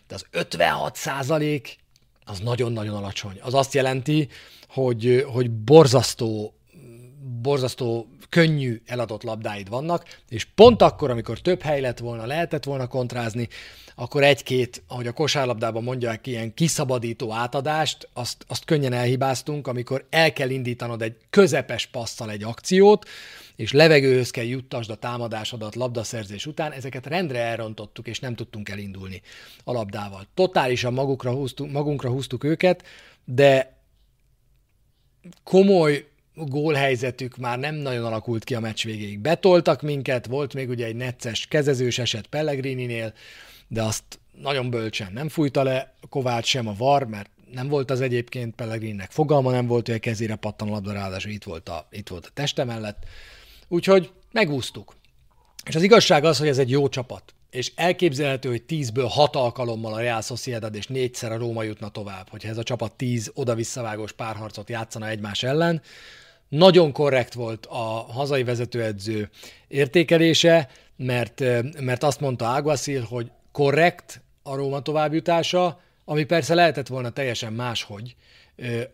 De 0.07 0.15
az 0.15 0.27
56 0.31 0.97
százalék 0.97 1.79
az 2.29 2.39
nagyon-nagyon 2.39 2.97
alacsony. 2.97 3.39
Az 3.43 3.55
azt 3.55 3.75
jelenti, 3.75 4.29
hogy, 4.69 5.25
hogy 5.33 5.51
borzasztó 5.51 6.53
borzasztó 7.43 8.09
könnyű 8.29 8.81
eladott 8.87 9.23
labdáid 9.23 9.69
vannak, 9.69 10.05
és 10.29 10.45
pont 10.45 10.83
akkor, 10.83 11.11
amikor 11.11 11.39
több 11.39 11.63
hely 11.63 11.81
lett 11.81 11.99
volna, 11.99 12.27
lehetett 12.27 12.65
volna 12.65 12.87
kontrázni, 12.87 13.49
akkor 13.95 14.23
egy-két, 14.23 14.83
ahogy 14.89 15.07
a 15.07 15.13
kosárlabdában 15.13 15.83
mondják, 15.83 16.27
ilyen 16.27 16.55
kiszabadító 16.55 17.33
átadást, 17.33 18.09
azt, 18.13 18.45
azt 18.49 18.65
könnyen 18.65 18.93
elhibáztunk, 18.93 19.67
amikor 19.67 20.07
el 20.11 20.33
kell 20.33 20.51
indítanod 20.51 21.03
egy 21.03 21.17
közepes 21.31 21.87
passzal 21.87 22.31
egy 22.31 22.43
akciót, 22.43 23.09
és 23.59 23.73
levegőhöz 23.73 24.31
kell 24.31 24.45
juttasd 24.45 24.91
a 24.91 24.95
támadásodat 24.95 25.75
labdaszerzés 25.75 26.47
után, 26.47 26.73
ezeket 26.73 27.07
rendre 27.07 27.39
elrontottuk, 27.39 28.07
és 28.07 28.21
nem 28.21 28.35
tudtunk 28.35 28.69
elindulni 28.69 29.23
a 29.65 29.73
labdával. 29.73 30.27
Totálisan 30.35 30.93
magukra 30.93 31.33
húztuk, 31.33 31.71
magunkra 31.71 32.11
húztuk 32.11 32.45
őket, 32.45 32.85
de 33.25 33.77
komoly 35.45 36.09
gólhelyzetük 36.35 37.37
már 37.37 37.59
nem 37.59 37.75
nagyon 37.75 38.05
alakult 38.05 38.45
ki 38.45 38.55
a 38.55 38.61
meccs 38.61 38.85
végéig. 38.85 39.19
Betoltak 39.19 39.83
minket, 39.83 40.27
volt 40.27 40.55
még 40.55 40.69
ugye 40.69 40.87
egy 40.87 40.97
necces 40.97 41.47
kezezős 41.47 41.99
eset 41.99 42.27
Pellegrininél, 42.27 43.13
de 43.69 43.83
azt 43.83 44.21
nagyon 44.41 44.71
bölcsen 44.71 45.13
nem 45.13 45.29
fújta 45.29 45.63
le 45.63 45.95
Kovács 46.09 46.47
sem 46.47 46.69
a 46.69 46.75
VAR, 46.77 47.07
mert 47.07 47.31
nem 47.53 47.69
volt 47.69 47.91
az 47.91 48.01
egyébként 48.01 48.55
Pellegrinnek 48.55 49.11
fogalma 49.11 49.51
nem 49.51 49.67
volt, 49.67 49.87
hogy 49.87 49.95
a 49.97 49.99
kezére 49.99 50.35
pattan 50.35 50.69
a 50.69 50.71
labda, 50.71 50.93
ráadásul 50.93 51.31
itt 51.31 51.45
volt 51.45 51.69
a, 51.69 51.89
itt 51.91 52.09
volt 52.09 52.27
a 52.27 52.31
teste 52.35 52.65
mellett. 52.65 53.07
Úgyhogy 53.69 54.11
megúsztuk. 54.33 54.97
És 55.65 55.75
az 55.75 55.83
igazság 55.83 56.25
az, 56.25 56.39
hogy 56.39 56.49
ez 56.49 56.59
egy 56.59 56.71
jó 56.71 56.89
csapat. 56.89 57.35
És 57.51 57.73
elképzelhető, 57.75 58.49
hogy 58.49 58.63
10-ből 58.69 59.07
6 59.09 59.37
alkalommal 59.37 59.95
a 59.95 60.01
Real 60.01 60.23
Sociedad 60.23 60.75
és 60.75 60.87
négyszer 60.87 61.33
a 61.33 61.37
Róma 61.37 61.63
jutna 61.63 61.89
tovább, 61.89 62.29
hogyha 62.29 62.49
ez 62.49 62.59
a 62.59 62.63
csapat 62.63 62.93
10 62.93 63.31
oda-visszavágós 63.35 64.13
párharcot 64.13 64.71
játszana 64.71 65.09
egymás 65.09 65.43
ellen. 65.43 65.83
Nagyon 66.49 66.93
korrekt 66.93 67.35
volt 67.35 67.67
a 67.67 68.07
hazai 68.13 68.45
vezetőedző 68.45 69.31
értékelése, 69.69 70.69
mert, 70.97 71.43
mert 71.81 72.03
azt 72.03 72.21
mondta 72.21 72.47
Águasil, 72.47 73.03
hogy 73.03 73.31
korrekt 73.53 74.21
a 74.43 74.55
Róma 74.55 74.81
továbbjutása, 74.81 75.81
ami 76.05 76.25
persze 76.25 76.55
lehetett 76.55 76.87
volna 76.87 77.11
teljesen 77.11 77.53
máshogy. 77.53 78.17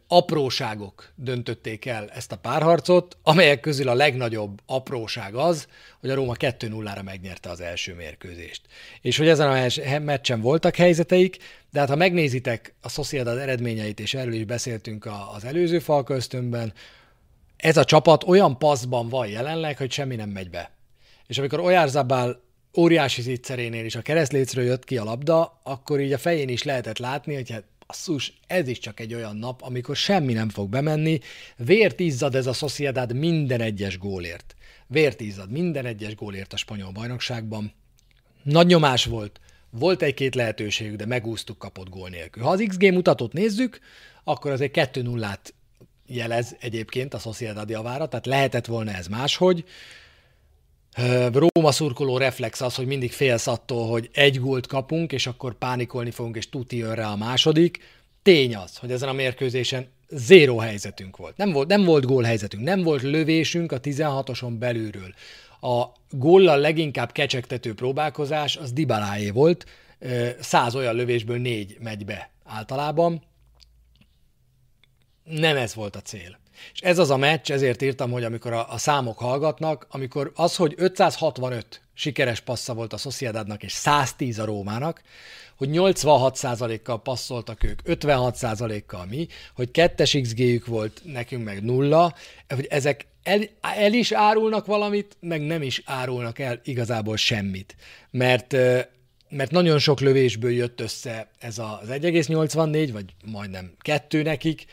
Apróságok 0.09 1.13
döntötték 1.15 1.85
el 1.85 2.11
ezt 2.11 2.33
a 2.33 2.37
párharcot, 2.37 3.17
amelyek 3.23 3.61
közül 3.61 3.89
a 3.89 3.95
legnagyobb 3.95 4.61
apróság 4.67 5.35
az, 5.35 5.69
hogy 6.01 6.11
a 6.11 6.15
Róma 6.15 6.35
2-0-ra 6.39 7.05
megnyerte 7.05 7.51
az 7.51 7.61
első 7.61 7.95
mérkőzést. 7.95 8.63
És 9.01 9.17
hogy 9.17 9.29
ezen 9.29 9.71
a 9.85 9.99
meccsen 9.99 10.41
voltak 10.41 10.77
helyzeteik, 10.77 11.37
de 11.71 11.81
hát 11.81 11.89
ha 11.89 11.97
megnézitek 11.97 12.75
a 12.81 12.89
Sociedad 12.89 13.39
eredményeit, 13.39 14.01
és 14.01 14.15
erről 14.15 14.35
is 14.35 14.45
beszéltünk 14.45 15.09
az 15.35 15.45
előző 15.45 15.79
falköztönben, 15.79 16.73
ez 17.57 17.77
a 17.77 17.85
csapat 17.85 18.25
olyan 18.25 18.59
passzban 18.59 19.09
van 19.09 19.29
jelenleg, 19.29 19.77
hogy 19.77 19.93
semmi 19.93 20.17
nem 20.17 20.29
megy 20.29 20.51
be. 20.51 20.71
És 21.27 21.39
amikor 21.39 21.61
Ojárzabál 21.61 22.43
óriási 22.77 23.23
zicserénél 23.23 23.85
is 23.85 23.95
a 23.95 24.03
keresztlécről 24.03 24.65
jött 24.65 24.85
ki 24.85 24.97
a 24.97 25.05
labda, 25.05 25.61
akkor 25.63 26.01
így 26.01 26.13
a 26.13 26.19
fején 26.19 26.49
is 26.49 26.63
lehetett 26.63 26.99
látni, 26.99 27.35
hogy 27.35 27.51
hát 27.51 27.65
basszus, 27.95 28.33
ez 28.47 28.69
is 28.69 28.79
csak 28.79 29.01
egy 29.01 29.15
olyan 29.15 29.37
nap, 29.37 29.63
amikor 29.63 29.97
semmi 29.97 30.33
nem 30.33 30.49
fog 30.49 30.69
bemenni, 30.69 31.21
vért 31.57 32.01
izzad 32.01 32.35
ez 32.35 32.47
a 32.47 32.53
Sociedad 32.53 33.15
minden 33.17 33.61
egyes 33.61 33.99
gólért. 33.99 34.55
Vért 34.87 35.21
izzad 35.21 35.51
minden 35.51 35.87
egyes 35.87 36.15
gólért 36.15 36.53
a 36.53 36.57
spanyol 36.57 36.91
bajnokságban. 36.93 37.73
Nagy 38.43 38.67
nyomás 38.67 39.05
volt, 39.05 39.41
volt 39.71 40.03
egy-két 40.03 40.35
lehetőségük, 40.35 40.97
de 40.97 41.07
megúsztuk 41.07 41.59
kapott 41.59 41.89
gól 41.89 42.09
nélkül. 42.09 42.43
Ha 42.43 42.51
az 42.51 42.65
XG 42.69 42.93
mutatót 42.93 43.33
nézzük, 43.33 43.79
akkor 44.25 44.51
azért 44.51 44.77
2-0-át 44.93 45.55
jelez 46.07 46.57
egyébként 46.61 47.15
a 47.15 47.19
Sociedad 47.19 47.71
javára, 47.71 48.09
tehát 48.09 48.27
lehetett 48.27 48.67
volna 48.67 48.91
ez 48.93 49.07
máshogy. 49.07 49.65
Róma 51.33 51.73
szurkoló 51.73 52.19
reflex 52.19 52.61
az, 52.61 52.75
hogy 52.75 52.87
mindig 52.87 53.13
félsz 53.13 53.47
attól, 53.47 53.89
hogy 53.89 54.11
egy 54.13 54.41
gólt 54.41 54.67
kapunk, 54.67 55.13
és 55.13 55.27
akkor 55.27 55.59
pánikolni 55.59 56.11
fogunk, 56.11 56.37
és 56.37 56.49
tuti 56.49 56.77
jön 56.77 56.95
rá 56.95 57.11
a 57.11 57.17
második. 57.17 57.79
Tény 58.23 58.57
az, 58.57 58.77
hogy 58.77 58.93
ezen 58.93 59.09
a 59.09 59.13
mérkőzésen 59.13 59.89
zéró 60.09 60.59
helyzetünk 60.59 61.17
volt. 61.17 61.37
Nem 61.37 61.53
volt, 61.53 61.69
nem 61.69 61.85
volt 61.85 62.05
gól 62.07 62.23
helyzetünk, 62.23 62.63
nem 62.63 62.83
volt 62.83 63.03
lövésünk 63.03 63.73
a 63.73 63.81
16-oson 63.81 64.59
belülről. 64.59 65.15
A 65.61 65.85
góllal 66.11 66.59
leginkább 66.59 67.13
kecsegtető 67.13 67.75
próbálkozás 67.75 68.57
az 68.57 68.73
Dibaláé 68.73 69.31
volt, 69.31 69.67
száz 70.41 70.75
olyan 70.75 70.95
lövésből 70.95 71.39
négy 71.39 71.77
megy 71.81 72.05
be 72.05 72.31
általában. 72.45 73.23
Nem 75.25 75.57
ez 75.57 75.75
volt 75.75 75.97
a 75.97 76.01
cél. 76.01 76.39
És 76.73 76.81
ez 76.81 76.99
az 76.99 77.11
a 77.11 77.17
meccs, 77.17 77.51
ezért 77.51 77.83
írtam, 77.83 78.11
hogy 78.11 78.25
amikor 78.25 78.53
a, 78.53 78.73
a 78.73 78.79
számok 78.79 79.19
hallgatnak, 79.19 79.87
amikor 79.91 80.33
az, 80.35 80.57
hogy 80.57 80.75
565 80.77 81.81
sikeres 81.95 82.41
passza 82.41 82.75
volt 82.75 82.93
a 82.93 82.97
Sociedadnak 82.97 83.63
és 83.63 83.73
110 83.73 84.39
a 84.39 84.45
Rómának, 84.45 85.03
hogy 85.57 85.69
86%-kal 85.73 87.03
passzoltak 87.03 87.63
ők, 87.63 87.81
56%-kal 87.85 89.07
mi, 89.07 89.27
hogy 89.55 89.71
kettes 89.71 90.19
XG-jük 90.23 90.67
volt 90.67 91.01
nekünk 91.05 91.45
meg 91.45 91.65
nulla, 91.65 92.15
hogy 92.49 92.67
ezek 92.71 93.07
el, 93.23 93.41
el 93.61 93.93
is 93.93 94.13
árulnak 94.13 94.67
valamit, 94.67 95.17
meg 95.21 95.41
nem 95.41 95.63
is 95.63 95.83
árulnak 95.85 96.39
el 96.39 96.61
igazából 96.65 97.17
semmit. 97.17 97.77
Mert 98.11 98.57
mert 99.29 99.51
nagyon 99.51 99.79
sok 99.79 100.01
lövésből 100.01 100.51
jött 100.51 100.81
össze 100.81 101.29
ez 101.39 101.59
az 101.59 101.89
1,84, 101.89 102.89
vagy 102.93 103.05
majdnem 103.25 103.73
kettő 103.79 104.23
nekik, 104.23 104.65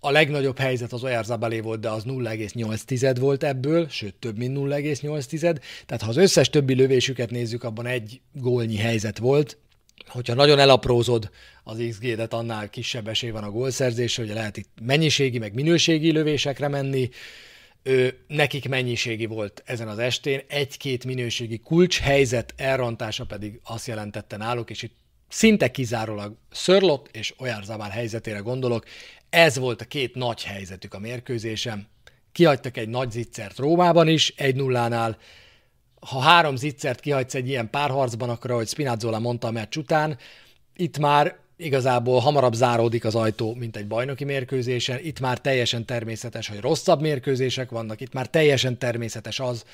a 0.00 0.10
legnagyobb 0.10 0.58
helyzet 0.58 0.92
az 0.92 1.02
Oyarzabelé 1.02 1.60
volt, 1.60 1.80
de 1.80 1.88
az 1.88 2.04
0,8 2.06 3.16
volt 3.20 3.44
ebből, 3.44 3.88
sőt 3.88 4.14
több 4.14 4.38
mint 4.38 4.56
0,8. 4.58 5.40
Tehát 5.86 6.02
ha 6.02 6.08
az 6.08 6.16
összes 6.16 6.50
többi 6.50 6.74
lövésüket 6.74 7.30
nézzük, 7.30 7.64
abban 7.64 7.86
egy 7.86 8.20
gólnyi 8.32 8.76
helyzet 8.76 9.18
volt. 9.18 9.58
Hogyha 10.06 10.34
nagyon 10.34 10.58
elaprózod 10.58 11.30
az 11.64 11.82
XG-det, 11.88 12.32
annál 12.32 12.70
kisebb 12.70 13.08
esély 13.08 13.30
van 13.30 13.44
a 13.44 13.50
gólszerzésre, 13.50 14.22
hogy 14.22 14.34
lehet 14.34 14.56
itt 14.56 14.68
mennyiségi, 14.82 15.38
meg 15.38 15.54
minőségi 15.54 16.12
lövésekre 16.12 16.68
menni. 16.68 17.08
Ő, 17.82 18.18
nekik 18.26 18.68
mennyiségi 18.68 19.26
volt 19.26 19.62
ezen 19.66 19.88
az 19.88 19.98
estén, 19.98 20.42
egy-két 20.48 21.04
minőségi 21.04 21.58
kulcs 21.58 21.98
helyzet 21.98 22.54
elrontása 22.56 23.24
pedig 23.24 23.60
azt 23.64 23.86
jelentette 23.86 24.36
náluk, 24.36 24.70
és 24.70 24.82
itt 24.82 24.94
szinte 25.28 25.70
kizárólag 25.70 26.36
Szörlott 26.50 27.08
és 27.12 27.34
Ojárzabál 27.38 27.90
helyzetére 27.90 28.38
gondolok. 28.38 28.84
Ez 29.30 29.58
volt 29.58 29.80
a 29.80 29.84
két 29.84 30.14
nagy 30.14 30.42
helyzetük 30.42 30.94
a 30.94 30.98
mérkőzésem. 30.98 31.86
Kihagytak 32.32 32.76
egy 32.76 32.88
nagy 32.88 33.10
zicsert 33.10 33.58
Rómában 33.58 34.08
is, 34.08 34.32
egy 34.36 34.56
nullánál. 34.56 35.18
Ha 36.00 36.20
három 36.20 36.56
zicsert 36.56 37.00
kihagysz 37.00 37.34
egy 37.34 37.48
ilyen 37.48 37.70
párharcban, 37.70 38.30
akkor 38.30 38.50
ahogy 38.50 38.68
Spinazzola 38.68 39.18
mondta 39.18 39.46
a 39.46 39.50
meccs 39.50 39.76
után, 39.76 40.18
itt 40.76 40.98
már 40.98 41.36
igazából 41.56 42.20
hamarabb 42.20 42.52
záródik 42.52 43.04
az 43.04 43.14
ajtó, 43.14 43.54
mint 43.54 43.76
egy 43.76 43.86
bajnoki 43.86 44.24
mérkőzésen. 44.24 44.98
Itt 45.02 45.20
már 45.20 45.38
teljesen 45.38 45.86
természetes, 45.86 46.48
hogy 46.48 46.60
rosszabb 46.60 47.00
mérkőzések 47.00 47.70
vannak, 47.70 48.00
itt 48.00 48.12
már 48.12 48.26
teljesen 48.26 48.78
természetes 48.78 49.40
az, 49.40 49.64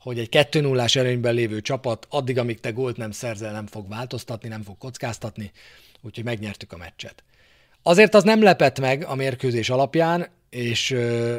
hogy 0.00 0.18
egy 0.18 0.28
2 0.28 0.60
0 0.60 0.84
előnyben 0.92 1.34
lévő 1.34 1.60
csapat 1.60 2.06
addig, 2.10 2.38
amíg 2.38 2.60
te 2.60 2.70
gólt 2.70 2.96
nem 2.96 3.10
szerzel, 3.10 3.52
nem 3.52 3.66
fog 3.66 3.88
változtatni, 3.88 4.48
nem 4.48 4.62
fog 4.62 4.78
kockáztatni, 4.78 5.52
úgyhogy 6.00 6.24
megnyertük 6.24 6.72
a 6.72 6.76
meccset. 6.76 7.22
Azért 7.82 8.14
az 8.14 8.22
nem 8.22 8.42
lepett 8.42 8.80
meg 8.80 9.04
a 9.04 9.14
mérkőzés 9.14 9.70
alapján, 9.70 10.28
és 10.50 10.90
ö, 10.90 11.36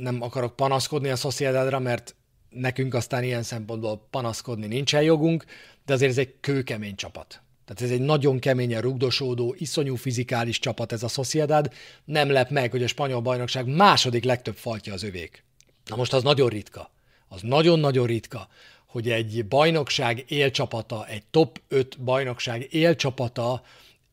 nem 0.00 0.22
akarok 0.22 0.56
panaszkodni 0.56 1.08
a 1.08 1.16
Sociedadra, 1.16 1.78
mert 1.78 2.14
nekünk 2.50 2.94
aztán 2.94 3.22
ilyen 3.24 3.42
szempontból 3.42 4.06
panaszkodni 4.10 4.66
nincsen 4.66 5.02
jogunk, 5.02 5.44
de 5.86 5.92
azért 5.92 6.10
ez 6.10 6.18
egy 6.18 6.34
kőkemény 6.40 6.94
csapat. 6.94 7.40
Tehát 7.64 7.82
ez 7.82 7.98
egy 7.98 8.04
nagyon 8.04 8.38
keményen 8.38 8.80
rugdosódó, 8.80 9.54
iszonyú 9.58 9.96
fizikális 9.96 10.58
csapat 10.58 10.92
ez 10.92 11.02
a 11.02 11.08
Sociedad. 11.08 11.72
Nem 12.04 12.30
lep 12.30 12.50
meg, 12.50 12.70
hogy 12.70 12.82
a 12.82 12.86
spanyol 12.86 13.20
bajnokság 13.20 13.66
második 13.66 14.24
legtöbb 14.24 14.56
faltja 14.56 14.92
az 14.92 15.02
övék. 15.02 15.44
Na 15.86 15.96
most 15.96 16.12
az 16.12 16.22
nagyon 16.22 16.48
ritka. 16.48 16.90
Az 17.28 17.40
nagyon-nagyon 17.42 18.06
ritka, 18.06 18.48
hogy 18.86 19.10
egy 19.10 19.46
bajnokság 19.46 20.24
élcsapata, 20.28 21.06
egy 21.06 21.22
top 21.30 21.60
5 21.68 22.00
bajnokság 22.00 22.66
élcsapata 22.70 23.62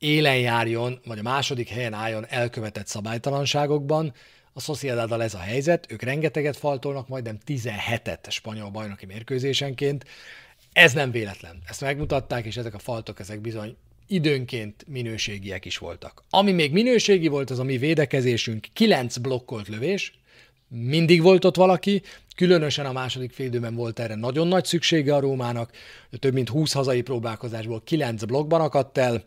élen 0.03 0.37
járjon, 0.37 0.99
vagy 1.05 1.19
a 1.19 1.21
második 1.21 1.69
helyen 1.69 1.93
álljon 1.93 2.25
elkövetett 2.29 2.87
szabálytalanságokban. 2.87 4.13
A 4.53 4.61
Sociedaddal 4.61 5.23
ez 5.23 5.33
a 5.33 5.39
helyzet, 5.39 5.91
ők 5.91 6.01
rengeteget 6.01 6.57
faltolnak, 6.57 7.07
majdnem 7.07 7.37
17-et 7.47 8.29
spanyol 8.29 8.69
bajnoki 8.69 9.05
mérkőzésenként. 9.05 10.05
Ez 10.73 10.93
nem 10.93 11.11
véletlen. 11.11 11.61
Ezt 11.67 11.81
megmutatták, 11.81 12.45
és 12.45 12.57
ezek 12.57 12.73
a 12.73 12.79
faltok, 12.79 13.19
ezek 13.19 13.41
bizony 13.41 13.75
időnként 14.07 14.85
minőségiek 14.87 15.65
is 15.65 15.77
voltak. 15.77 16.23
Ami 16.29 16.51
még 16.51 16.71
minőségi 16.71 17.27
volt, 17.27 17.49
az 17.49 17.59
a 17.59 17.63
mi 17.63 17.77
védekezésünk, 17.77 18.67
9 18.73 19.17
blokkolt 19.17 19.67
lövés, 19.67 20.13
mindig 20.67 21.21
volt 21.21 21.45
ott 21.45 21.55
valaki, 21.55 22.01
különösen 22.35 22.85
a 22.85 22.91
második 22.91 23.31
félidőben 23.31 23.75
volt 23.75 23.99
erre 23.99 24.15
nagyon 24.15 24.47
nagy 24.47 24.65
szüksége 24.65 25.15
a 25.15 25.19
Rómának, 25.19 25.71
több 26.19 26.33
mint 26.33 26.49
20 26.49 26.73
hazai 26.73 27.01
próbálkozásból 27.01 27.81
9 27.83 28.23
blokkban 28.23 28.61
akadt 28.61 28.97
el, 28.97 29.23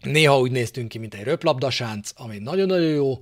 Néha 0.00 0.38
úgy 0.38 0.50
néztünk 0.50 0.88
ki, 0.88 0.98
mint 0.98 1.14
egy 1.14 1.24
röplabdasánc, 1.24 2.10
ami 2.16 2.38
nagyon-nagyon 2.38 2.90
jó. 2.90 3.18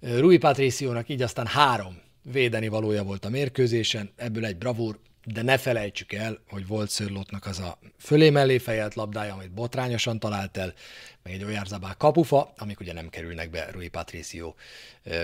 Rui 0.00 0.38
Patriciónak 0.38 1.08
így 1.08 1.22
aztán 1.22 1.46
három 1.46 1.98
védeni 2.22 2.68
valója 2.68 3.02
volt 3.02 3.24
a 3.24 3.30
mérkőzésen, 3.30 4.10
ebből 4.16 4.44
egy 4.44 4.56
bravúr, 4.56 4.98
de 5.24 5.42
ne 5.42 5.58
felejtsük 5.58 6.12
el, 6.12 6.40
hogy 6.48 6.66
volt 6.66 6.90
Szörlótnak 6.90 7.46
az 7.46 7.58
a 7.58 7.78
fölé 7.98 8.30
mellé 8.30 8.58
fejelt 8.58 8.94
labdája, 8.94 9.34
amit 9.34 9.52
botrányosan 9.52 10.18
talált 10.18 10.56
el, 10.56 10.74
meg 11.22 11.32
egy 11.32 11.44
Oyarzabal 11.44 11.94
kapufa, 11.98 12.52
amik 12.56 12.80
ugye 12.80 12.92
nem 12.92 13.08
kerülnek 13.08 13.50
be 13.50 13.70
Rui 13.70 13.88
Patricio 13.88 14.54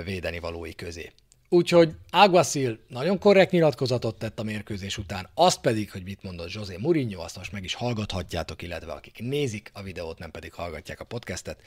védeni 0.04 0.38
valói 0.38 0.74
közé. 0.74 1.12
Úgyhogy 1.48 1.94
Aguasil 2.11 2.78
nagyon 2.88 3.18
korrekt 3.18 3.50
nyilatkozatot 3.50 4.18
tett 4.18 4.38
a 4.38 4.42
mérkőzés 4.42 4.98
után, 4.98 5.28
azt 5.35 5.61
pedig, 5.61 5.90
hogy 5.90 6.02
mit 6.02 6.22
mondott 6.22 6.52
José 6.52 6.76
Mourinho, 6.76 7.22
azt 7.22 7.37
most 7.37 7.52
meg 7.52 7.64
is 7.64 7.74
hallgathatjátok, 7.74 8.62
illetve 8.62 8.92
akik 8.92 9.18
nézik 9.18 9.70
a 9.74 9.82
videót, 9.82 10.18
nem 10.18 10.30
pedig 10.30 10.52
hallgatják 10.52 11.00
a 11.00 11.04
podcastet, 11.04 11.61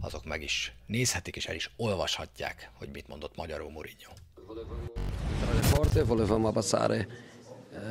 azok 0.00 0.24
meg 0.24 0.42
is 0.42 0.74
nézhetik 0.86 1.36
és 1.36 1.46
el 1.46 1.54
is 1.54 1.70
olvashatják, 1.76 2.70
hogy 2.78 2.88
mit 2.92 3.08
mondott 3.08 3.36
magyarul 3.36 3.70
Mourinho. 3.70 4.12
Forte, 5.60 6.04
volevamo 6.04 6.48
abbassare 6.48 6.96
eh, 6.96 7.08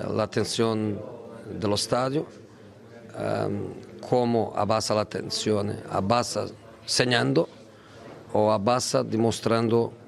la 0.08 0.28
tensione 0.28 0.96
dello 1.60 1.76
stadio, 1.76 2.28
ehm, 3.18 3.64
come 4.00 4.50
abbassa 4.54 4.94
la 4.94 5.04
tensione? 5.04 5.82
Abbassa 5.88 6.48
segnando 6.86 7.48
o 8.32 8.50
abbassa 8.50 9.04
dimostrando 9.04 10.03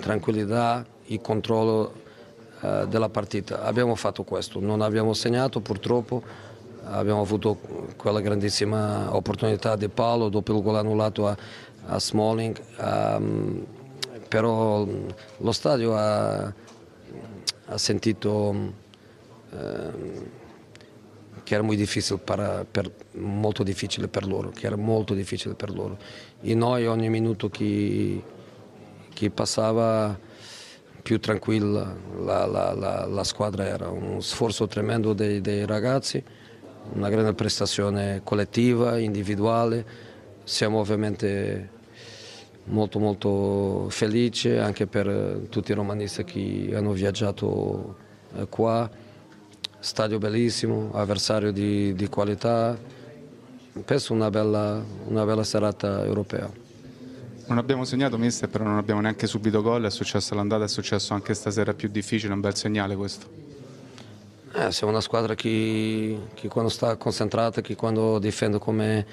tranquillità 0.00 0.84
e 1.06 1.20
controllo 1.20 1.92
eh, 2.60 2.86
della 2.88 3.08
partita. 3.08 3.62
Abbiamo 3.62 3.94
fatto 3.94 4.22
questo, 4.24 4.60
non 4.60 4.80
abbiamo 4.80 5.12
segnato 5.12 5.60
purtroppo, 5.60 6.22
abbiamo 6.84 7.20
avuto 7.20 7.58
quella 7.96 8.20
grandissima 8.20 9.14
opportunità 9.14 9.76
di 9.76 9.88
palo 9.88 10.28
dopo 10.28 10.54
il 10.54 10.62
gol 10.62 10.76
annullato 10.76 11.26
a, 11.26 11.36
a 11.86 12.00
Smalling, 12.00 12.60
um, 12.78 13.64
però 14.28 14.86
lo 15.38 15.52
stadio 15.52 15.94
ha, 15.96 16.52
ha 17.66 17.78
sentito 17.78 18.30
um, 18.30 18.72
che 21.42 21.54
era 21.54 21.62
molto 21.62 21.78
difficile 21.78 22.18
per, 22.18 22.66
per, 22.68 22.90
molto 23.12 23.62
difficile 23.62 24.08
per 24.08 24.26
loro, 24.26 24.50
che 24.50 24.66
era 24.66 24.76
molto 24.76 25.14
difficile 25.14 25.54
per 25.54 25.70
loro. 25.70 25.96
E 26.40 26.54
noi 26.54 26.86
ogni 26.86 27.08
minuto 27.08 27.48
che 27.48 28.22
che 29.16 29.30
passava 29.30 30.14
più 31.02 31.18
tranquilla 31.20 31.96
la, 32.22 32.44
la, 32.44 32.74
la, 32.74 33.06
la 33.06 33.24
squadra 33.24 33.64
era. 33.64 33.88
Un 33.88 34.20
sforzo 34.20 34.66
tremendo 34.66 35.14
dei, 35.14 35.40
dei 35.40 35.64
ragazzi, 35.64 36.22
una 36.92 37.08
grande 37.08 37.32
prestazione 37.32 38.20
collettiva, 38.22 38.98
individuale. 38.98 39.86
Siamo 40.44 40.80
ovviamente 40.80 41.70
molto 42.64 42.98
molto 42.98 43.86
felici 43.88 44.50
anche 44.50 44.86
per 44.86 45.46
tutti 45.48 45.70
i 45.70 45.74
romanisti 45.74 46.24
che 46.24 46.72
hanno 46.74 46.92
viaggiato 46.92 47.96
eh, 48.34 48.46
qua. 48.48 48.90
Stadio 49.78 50.18
bellissimo, 50.18 50.90
avversario 50.92 51.52
di, 51.52 51.94
di 51.94 52.08
qualità, 52.08 52.76
penso 53.82 54.12
una 54.12 54.28
bella, 54.28 54.84
una 55.06 55.24
bella 55.24 55.44
serata 55.44 56.04
europea. 56.04 56.65
Non 57.48 57.58
abbiamo 57.58 57.84
segnato 57.84 58.18
mister, 58.18 58.48
però 58.48 58.64
non 58.64 58.76
abbiamo 58.76 59.00
neanche 59.00 59.28
subito 59.28 59.62
gol, 59.62 59.84
è 59.84 59.90
successo 59.90 60.34
l'andata, 60.34 60.64
è 60.64 60.68
successo 60.68 61.14
anche 61.14 61.32
stasera 61.32 61.74
più 61.74 61.88
difficile, 61.88 62.32
un 62.32 62.40
bel 62.40 62.56
segnale 62.56 62.96
questo. 62.96 63.28
Eh, 64.52 64.72
siamo 64.72 64.92
una 64.92 65.00
squadra 65.00 65.36
che, 65.36 66.18
che, 66.34 66.48
quando 66.48 66.70
sta 66.70 66.96
concentrata, 66.96 67.60
che 67.60 67.76
quando 67.76 68.18
difende 68.18 68.58
come, 68.58 69.06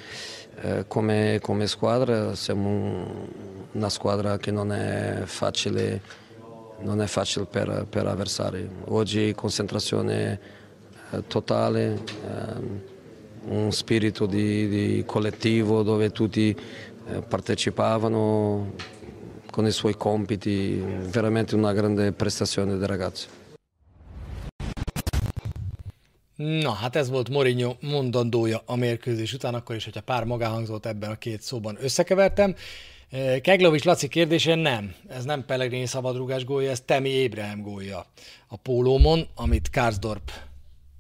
eh, 0.62 0.86
come, 0.88 1.38
come 1.43 1.67
squadra, 1.67 2.34
siamo 2.34 3.28
una 3.74 3.89
squadra 3.89 4.39
che 4.39 4.50
non 4.50 4.72
è 4.72 5.22
facile, 5.26 6.02
non 6.80 7.02
è 7.02 7.06
facile 7.06 7.46
per, 7.46 7.86
per 7.88 8.08
avversari. 8.08 8.67
Oggi 8.86 9.32
concentrazione 9.36 10.39
eh, 11.12 11.28
totale, 11.28 12.02
eh, 12.26 12.91
un 13.46 13.72
spirito 13.72 14.26
di, 14.26 14.67
di 14.69 15.04
collettivo 15.06 15.84
dove 15.84 16.12
tutti 16.12 16.56
partecipavano 17.28 18.74
con 19.52 19.66
i 19.66 19.72
suoi 19.72 19.96
compiti, 19.96 20.84
veramente 21.12 21.56
una 21.56 21.74
grande 21.74 22.12
prestazione 22.12 22.78
dei 22.78 22.88
ragazzi. 22.88 23.28
Na, 26.36 26.72
hát 26.72 26.96
ez 26.96 27.10
volt 27.10 27.30
Mourinho 27.30 27.76
mondandója 27.80 28.62
a 28.66 28.76
mérkőzés 28.76 29.34
után, 29.34 29.54
akkor 29.54 29.76
is, 29.76 29.84
hogyha 29.84 30.02
pár 30.02 30.24
magánhangzót 30.24 30.86
ebben 30.86 31.10
a 31.10 31.16
két 31.16 31.42
szóban 31.42 31.78
összekevertem. 31.82 32.56
Eh, 33.10 33.39
Keglovics 33.39 33.84
Laci 33.84 34.08
kérdése 34.08 34.56
nem. 34.56 34.96
Ez 35.08 35.24
nem 35.24 35.46
Pellegrini 35.46 35.86
szabadrugás 35.86 36.46
gólja, 36.46 36.70
ez 36.70 36.82
Temi 36.82 37.10
Ébrahim 37.10 37.62
gólja 37.62 38.06
a 38.48 38.58
pólómon, 38.58 39.28
amit 39.36 39.70
Karsdorp 39.70 40.32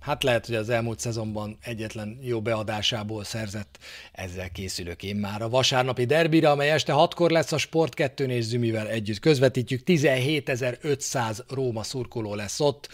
Hát 0.03 0.23
lehet, 0.23 0.45
hogy 0.45 0.55
az 0.55 0.69
elmúlt 0.69 0.99
szezonban 0.99 1.57
egyetlen 1.61 2.17
jó 2.21 2.41
beadásából 2.41 3.23
szerzett, 3.23 3.77
ezzel 4.11 4.49
készülök 4.49 5.03
én 5.03 5.15
már 5.15 5.41
a 5.41 5.49
vasárnapi 5.49 6.05
derbire, 6.05 6.49
amely 6.49 6.71
este 6.71 6.91
hatkor 6.91 7.31
lesz 7.31 7.51
a 7.51 7.57
Sport 7.57 7.93
2 7.93 8.25
és 8.25 8.43
Zümivel 8.43 8.87
együtt 8.87 9.19
közvetítjük. 9.19 9.81
17.500 9.85 11.39
Róma 11.49 11.83
szurkoló 11.83 12.35
lesz 12.35 12.59
ott, 12.59 12.89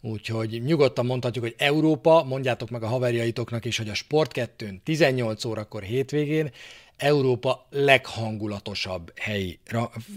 úgyhogy 0.00 0.62
nyugodtan 0.64 1.06
mondhatjuk, 1.06 1.44
hogy 1.44 1.54
Európa, 1.58 2.24
mondjátok 2.24 2.70
meg 2.70 2.82
a 2.82 2.86
haverjaitoknak 2.88 3.64
is, 3.64 3.76
hogy 3.76 3.88
a 3.88 3.94
Sport 3.94 4.32
2 4.32 4.80
18 4.84 5.44
órakor 5.44 5.82
hétvégén 5.82 6.50
Európa 6.96 7.66
leghangulatosabb 7.70 9.12
helyi, 9.18 9.58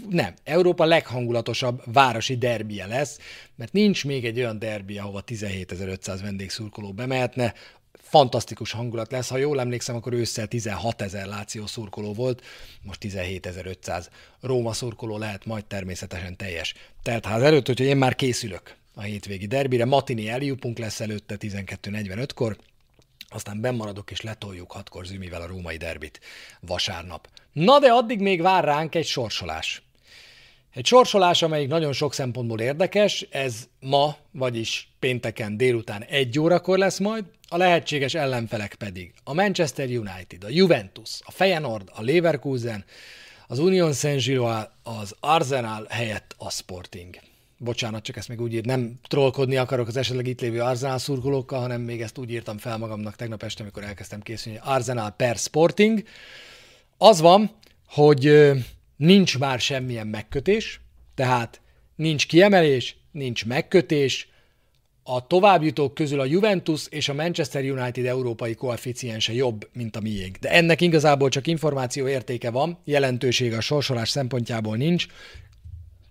nem, 0.08 0.34
Európa 0.44 0.84
leghangulatosabb 0.84 1.82
városi 1.92 2.36
derbije 2.36 2.86
lesz, 2.86 3.18
mert 3.54 3.72
nincs 3.72 4.04
még 4.04 4.24
egy 4.24 4.38
olyan 4.38 4.58
derbi, 4.58 4.98
ahova 4.98 5.22
17.500 5.26 6.18
vendégszurkoló 6.22 6.92
bemehetne, 6.92 7.54
fantasztikus 8.08 8.72
hangulat 8.72 9.12
lesz. 9.12 9.28
Ha 9.28 9.36
jól 9.36 9.60
emlékszem, 9.60 9.96
akkor 9.96 10.12
ősszel 10.12 10.46
16 10.46 11.02
ezer 11.02 11.26
Láció 11.26 11.66
szurkoló 11.66 12.12
volt, 12.12 12.44
most 12.82 13.04
17.500 13.04 14.06
Róma 14.40 14.72
szurkoló 14.72 15.18
lehet 15.18 15.44
majd 15.44 15.64
természetesen 15.64 16.36
teljes 16.36 16.74
teltház 17.02 17.42
előtt, 17.42 17.68
úgyhogy 17.68 17.86
én 17.86 17.96
már 17.96 18.14
készülök 18.14 18.76
a 18.94 19.00
hétvégi 19.00 19.46
derbire. 19.46 19.84
Matini 19.84 20.28
eljupunk 20.28 20.78
lesz 20.78 21.00
előtte 21.00 21.36
12.45-kor, 21.38 22.56
aztán 23.28 23.60
bemaradok 23.60 24.10
és 24.10 24.20
letoljuk 24.20 24.72
hatkor 24.72 25.04
Zümivel 25.04 25.42
a 25.42 25.46
római 25.46 25.76
derbit 25.76 26.20
vasárnap. 26.60 27.28
Na 27.52 27.78
de 27.78 27.90
addig 27.90 28.20
még 28.20 28.42
vár 28.42 28.64
ránk 28.64 28.94
egy 28.94 29.06
sorsolás. 29.06 29.82
Egy 30.74 30.86
sorsolás, 30.86 31.42
amelyik 31.42 31.68
nagyon 31.68 31.92
sok 31.92 32.14
szempontból 32.14 32.60
érdekes, 32.60 33.26
ez 33.30 33.68
ma, 33.80 34.16
vagyis 34.30 34.88
pénteken 34.98 35.56
délután 35.56 36.02
egy 36.02 36.38
órakor 36.38 36.78
lesz 36.78 36.98
majd, 36.98 37.24
a 37.48 37.56
lehetséges 37.56 38.14
ellenfelek 38.14 38.74
pedig 38.74 39.12
a 39.24 39.34
Manchester 39.34 39.88
United, 39.88 40.44
a 40.44 40.48
Juventus, 40.48 41.20
a 41.24 41.30
Feyenoord, 41.30 41.90
a 41.94 42.02
Leverkusen, 42.02 42.84
az 43.46 43.58
Union 43.58 43.92
Saint-Gilloise, 43.92 44.70
az 44.82 45.14
Arsenal 45.20 45.86
helyett 45.90 46.34
a 46.38 46.50
Sporting 46.50 47.16
bocsánat, 47.58 48.02
csak 48.02 48.16
ezt 48.16 48.28
még 48.28 48.40
úgy 48.40 48.52
írt, 48.52 48.64
nem 48.64 48.98
trollkodni 49.08 49.56
akarok 49.56 49.86
az 49.86 49.96
esetleg 49.96 50.26
itt 50.26 50.40
lévő 50.40 50.60
Arsenal 50.60 50.98
szurkolókkal, 50.98 51.60
hanem 51.60 51.80
még 51.80 52.00
ezt 52.00 52.18
úgy 52.18 52.30
írtam 52.30 52.58
fel 52.58 52.78
magamnak 52.78 53.16
tegnap 53.16 53.42
este, 53.42 53.62
amikor 53.62 53.82
elkezdtem 53.82 54.20
készülni, 54.20 54.58
Arsenal 54.62 55.10
per 55.10 55.36
Sporting. 55.36 56.02
Az 56.98 57.20
van, 57.20 57.50
hogy 57.86 58.52
nincs 58.96 59.38
már 59.38 59.60
semmilyen 59.60 60.06
megkötés, 60.06 60.80
tehát 61.14 61.60
nincs 61.94 62.26
kiemelés, 62.26 62.96
nincs 63.12 63.46
megkötés, 63.46 64.28
a 65.08 65.26
továbbjutók 65.26 65.94
közül 65.94 66.20
a 66.20 66.24
Juventus 66.24 66.86
és 66.88 67.08
a 67.08 67.14
Manchester 67.14 67.70
United 67.70 68.06
európai 68.06 68.54
koeficiense 68.54 69.32
jobb, 69.32 69.68
mint 69.72 69.96
a 69.96 70.00
miénk. 70.00 70.36
De 70.36 70.50
ennek 70.50 70.80
igazából 70.80 71.28
csak 71.28 71.46
információ 71.46 72.08
értéke 72.08 72.50
van, 72.50 72.78
jelentősége 72.84 73.56
a 73.56 73.60
sorsolás 73.60 74.08
szempontjából 74.08 74.76
nincs. 74.76 75.06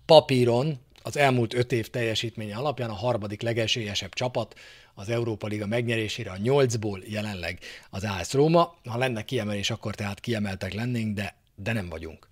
Papíron 0.06 0.78
az 1.06 1.16
elmúlt 1.16 1.54
öt 1.54 1.72
év 1.72 1.88
teljesítménye 1.88 2.56
alapján 2.56 2.90
a 2.90 2.94
harmadik 2.94 3.42
legesélyesebb 3.42 4.14
csapat 4.14 4.54
az 4.94 5.08
Európa 5.08 5.46
Liga 5.46 5.66
megnyerésére 5.66 6.30
a 6.30 6.36
nyolcból 6.36 7.02
jelenleg 7.06 7.58
az 7.90 8.04
AS 8.04 8.32
Róma. 8.32 8.74
Ha 8.84 8.98
lenne 8.98 9.22
kiemelés, 9.22 9.70
akkor 9.70 9.94
tehát 9.94 10.20
kiemeltek 10.20 10.74
lennénk, 10.74 11.14
de, 11.14 11.34
de 11.54 11.72
nem 11.72 11.88
vagyunk. 11.88 12.28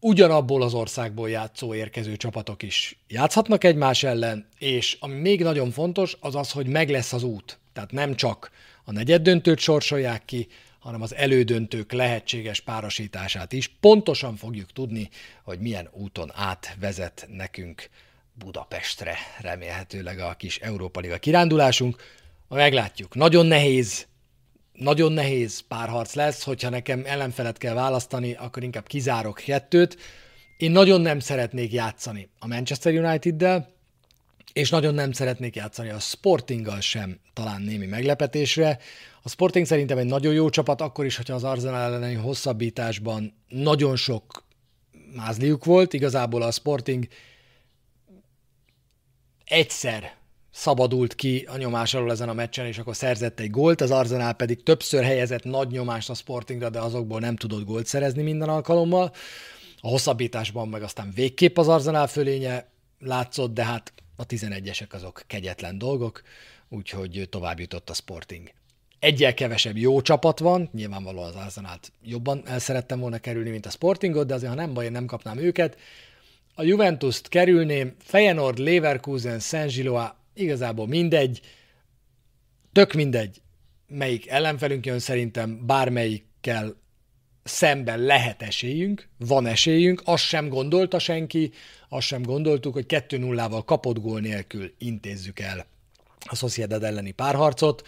Ugyanabból 0.00 0.62
az 0.62 0.74
országból 0.74 1.30
játszó 1.30 1.74
érkező 1.74 2.16
csapatok 2.16 2.62
is 2.62 2.98
játszhatnak 3.08 3.64
egymás 3.64 4.02
ellen, 4.02 4.48
és 4.58 4.96
ami 5.00 5.14
még 5.14 5.42
nagyon 5.42 5.70
fontos, 5.70 6.16
az 6.20 6.34
az, 6.34 6.50
hogy 6.50 6.66
meg 6.66 6.90
lesz 6.90 7.12
az 7.12 7.22
út. 7.22 7.58
Tehát 7.72 7.92
nem 7.92 8.14
csak 8.14 8.50
a 8.84 8.92
negyed 8.92 9.22
döntőt 9.22 9.58
sorsolják 9.58 10.24
ki, 10.24 10.48
hanem 10.82 11.02
az 11.02 11.14
elődöntők 11.14 11.92
lehetséges 11.92 12.60
párosítását 12.60 13.52
is. 13.52 13.68
Pontosan 13.80 14.36
fogjuk 14.36 14.72
tudni, 14.72 15.08
hogy 15.42 15.58
milyen 15.58 15.88
úton 15.92 16.30
átvezet 16.34 17.26
nekünk 17.30 17.88
Budapestre 18.34 19.16
remélhetőleg 19.40 20.18
a 20.18 20.34
kis 20.34 20.58
Európa 20.58 21.00
Liga 21.00 21.18
kirándulásunk. 21.18 22.02
Meglátjuk. 22.48 23.14
Nagyon 23.14 23.46
nehéz, 23.46 24.06
nagyon 24.72 25.12
nehéz 25.12 25.60
párharc 25.68 26.14
lesz, 26.14 26.42
hogyha 26.42 26.68
nekem 26.68 27.02
ellenfelet 27.04 27.58
kell 27.58 27.74
választani, 27.74 28.34
akkor 28.34 28.62
inkább 28.62 28.86
kizárok 28.86 29.40
kettőt. 29.44 29.96
Én 30.56 30.70
nagyon 30.70 31.00
nem 31.00 31.18
szeretnék 31.18 31.72
játszani 31.72 32.28
a 32.38 32.46
Manchester 32.46 32.94
United-del, 32.94 33.72
és 34.52 34.70
nagyon 34.70 34.94
nem 34.94 35.12
szeretnék 35.12 35.56
játszani 35.56 35.88
a 35.88 35.98
Sportinggal 35.98 36.80
sem, 36.80 37.18
talán 37.32 37.62
némi 37.62 37.86
meglepetésre. 37.86 38.78
A 39.22 39.28
Sporting 39.28 39.66
szerintem 39.66 39.98
egy 39.98 40.06
nagyon 40.06 40.32
jó 40.32 40.48
csapat, 40.48 40.80
akkor 40.80 41.04
is, 41.04 41.16
hogyha 41.16 41.34
az 41.34 41.44
Arsenal 41.44 41.80
elleni 41.80 42.14
hosszabbításban 42.14 43.34
nagyon 43.48 43.96
sok 43.96 44.44
mázliuk 45.14 45.64
volt. 45.64 45.92
Igazából 45.92 46.42
a 46.42 46.50
Sporting 46.50 47.08
egyszer 49.44 50.16
szabadult 50.50 51.14
ki 51.14 51.46
a 51.50 51.56
nyomás 51.56 51.94
alól 51.94 52.10
ezen 52.10 52.28
a 52.28 52.32
meccsen, 52.32 52.66
és 52.66 52.78
akkor 52.78 52.96
szerzett 52.96 53.40
egy 53.40 53.50
gólt, 53.50 53.80
az 53.80 53.90
Arsenal 53.90 54.32
pedig 54.32 54.62
többször 54.62 55.04
helyezett 55.04 55.44
nagy 55.44 55.70
nyomást 55.70 56.10
a 56.10 56.14
Sportingra, 56.14 56.70
de 56.70 56.80
azokból 56.80 57.20
nem 57.20 57.36
tudott 57.36 57.64
gólt 57.64 57.86
szerezni 57.86 58.22
minden 58.22 58.48
alkalommal. 58.48 59.12
A 59.80 59.88
hosszabbításban 59.88 60.68
meg 60.68 60.82
aztán 60.82 61.10
végképp 61.14 61.58
az 61.58 61.68
Arsenal 61.68 62.06
fölénye 62.06 62.70
látszott, 62.98 63.54
de 63.54 63.64
hát 63.64 63.92
a 64.16 64.26
11-esek 64.26 64.90
azok 64.90 65.22
kegyetlen 65.26 65.78
dolgok, 65.78 66.22
úgyhogy 66.68 67.26
tovább 67.30 67.60
jutott 67.60 67.90
a 67.90 67.94
Sporting. 67.94 68.50
Egyel 69.02 69.34
kevesebb 69.34 69.76
jó 69.76 70.00
csapat 70.00 70.38
van, 70.38 70.68
nyilvánvalóan 70.72 71.28
az 71.28 71.34
Arsenalt 71.34 71.92
jobban 72.02 72.42
el 72.46 72.58
szerettem 72.58 73.00
volna 73.00 73.18
kerülni, 73.18 73.50
mint 73.50 73.66
a 73.66 73.70
Sportingot, 73.70 74.26
de 74.26 74.34
azért 74.34 74.50
ha 74.50 74.56
nem 74.56 74.74
baj, 74.74 74.84
én 74.84 74.92
nem 74.92 75.06
kapnám 75.06 75.38
őket. 75.38 75.78
A 76.54 76.62
Juventus-t 76.62 77.28
kerülném, 77.28 77.94
Feyenoord, 77.98 78.58
Leverkusen, 78.58 79.38
Saint 79.38 79.72
Gillois, 79.72 80.08
igazából 80.34 80.86
mindegy, 80.86 81.40
tök 82.72 82.92
mindegy, 82.92 83.40
melyik 83.86 84.28
ellenfelünk 84.28 84.86
jön, 84.86 84.98
szerintem 84.98 85.66
bármelyikkel 85.66 86.76
szemben 87.42 87.98
lehet 87.98 88.42
esélyünk, 88.42 89.08
van 89.18 89.46
esélyünk, 89.46 90.02
azt 90.04 90.24
sem 90.24 90.48
gondolta 90.48 90.98
senki, 90.98 91.52
azt 91.88 92.06
sem 92.06 92.22
gondoltuk, 92.22 92.72
hogy 92.72 92.86
2-0-val 92.88 93.62
kapott 93.64 93.98
gól 93.98 94.20
nélkül 94.20 94.72
intézzük 94.78 95.40
el 95.40 95.66
a 96.24 96.34
Sociedad 96.34 96.82
elleni 96.82 97.10
párharcot, 97.10 97.82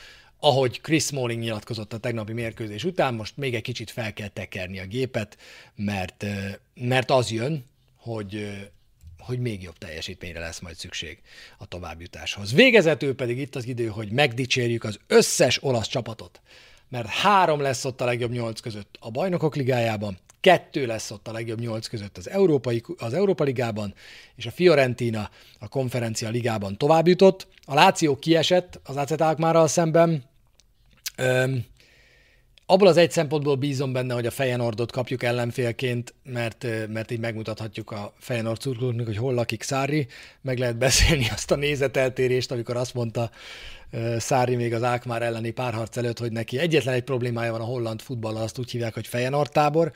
ahogy 0.44 0.80
Chris 0.80 1.04
Smalling 1.04 1.40
nyilatkozott 1.40 1.92
a 1.92 1.98
tegnapi 1.98 2.32
mérkőzés 2.32 2.84
után, 2.84 3.14
most 3.14 3.36
még 3.36 3.54
egy 3.54 3.62
kicsit 3.62 3.90
fel 3.90 4.12
kell 4.12 4.28
tekerni 4.28 4.78
a 4.78 4.86
gépet, 4.86 5.38
mert, 5.74 6.24
mert 6.74 7.10
az 7.10 7.30
jön, 7.30 7.64
hogy, 7.96 8.58
hogy 9.18 9.38
még 9.38 9.62
jobb 9.62 9.78
teljesítményre 9.78 10.40
lesz 10.40 10.60
majd 10.60 10.76
szükség 10.76 11.18
a 11.58 11.66
továbbjutáshoz. 11.66 12.52
Végezetül 12.52 13.14
pedig 13.14 13.38
itt 13.38 13.56
az 13.56 13.66
idő, 13.66 13.86
hogy 13.86 14.10
megdicsérjük 14.10 14.84
az 14.84 14.98
összes 15.06 15.62
olasz 15.62 15.88
csapatot, 15.88 16.40
mert 16.88 17.06
három 17.06 17.60
lesz 17.60 17.84
ott 17.84 18.00
a 18.00 18.04
legjobb 18.04 18.32
nyolc 18.32 18.60
között 18.60 18.96
a 19.00 19.10
bajnokok 19.10 19.56
ligájában, 19.56 20.18
kettő 20.40 20.86
lesz 20.86 21.10
ott 21.10 21.28
a 21.28 21.32
legjobb 21.32 21.60
nyolc 21.60 21.86
között 21.86 22.16
az, 22.16 22.28
Európai, 22.28 22.82
az 22.96 23.14
Európa 23.14 23.44
Ligában, 23.44 23.94
és 24.36 24.46
a 24.46 24.50
Fiorentina 24.50 25.30
a 25.58 25.68
konferencia 25.68 26.28
ligában 26.28 26.76
tovább 26.76 27.06
jutott. 27.06 27.46
A 27.64 27.74
Láció 27.74 28.16
kiesett 28.16 28.80
az 28.84 28.96
AZ 28.96 29.10
Alkmárral 29.10 29.68
szemben. 29.68 30.32
Öm, 31.16 31.64
abból 32.66 32.86
az 32.86 32.96
egy 32.96 33.10
szempontból 33.10 33.56
bízom 33.56 33.92
benne, 33.92 34.14
hogy 34.14 34.26
a 34.26 34.30
Fejenordot 34.30 34.92
kapjuk 34.92 35.22
ellenfélként, 35.22 36.14
mert, 36.22 36.66
mert 36.88 37.10
így 37.10 37.20
megmutathatjuk 37.20 37.90
a 37.90 38.14
Fejenord 38.18 38.60
szurkolóknak, 38.60 39.06
hogy 39.06 39.16
hol 39.16 39.34
lakik 39.34 39.62
Szári, 39.62 40.06
meg 40.40 40.58
lehet 40.58 40.76
beszélni 40.78 41.28
azt 41.30 41.50
a 41.50 41.56
nézeteltérést, 41.56 42.50
amikor 42.50 42.76
azt 42.76 42.94
mondta 42.94 43.30
Szári 44.18 44.56
még 44.56 44.74
az 44.74 44.82
Ákmár 44.82 45.22
elleni 45.22 45.50
párharc 45.50 45.96
előtt, 45.96 46.18
hogy 46.18 46.32
neki 46.32 46.58
egyetlen 46.58 46.94
egy 46.94 47.04
problémája 47.04 47.52
van 47.52 47.60
a 47.60 47.64
holland 47.64 48.00
futballal, 48.00 48.42
azt 48.42 48.58
úgy 48.58 48.70
hívják, 48.70 48.94
hogy 48.94 49.06
Fejenord 49.06 49.50
tábor. 49.50 49.92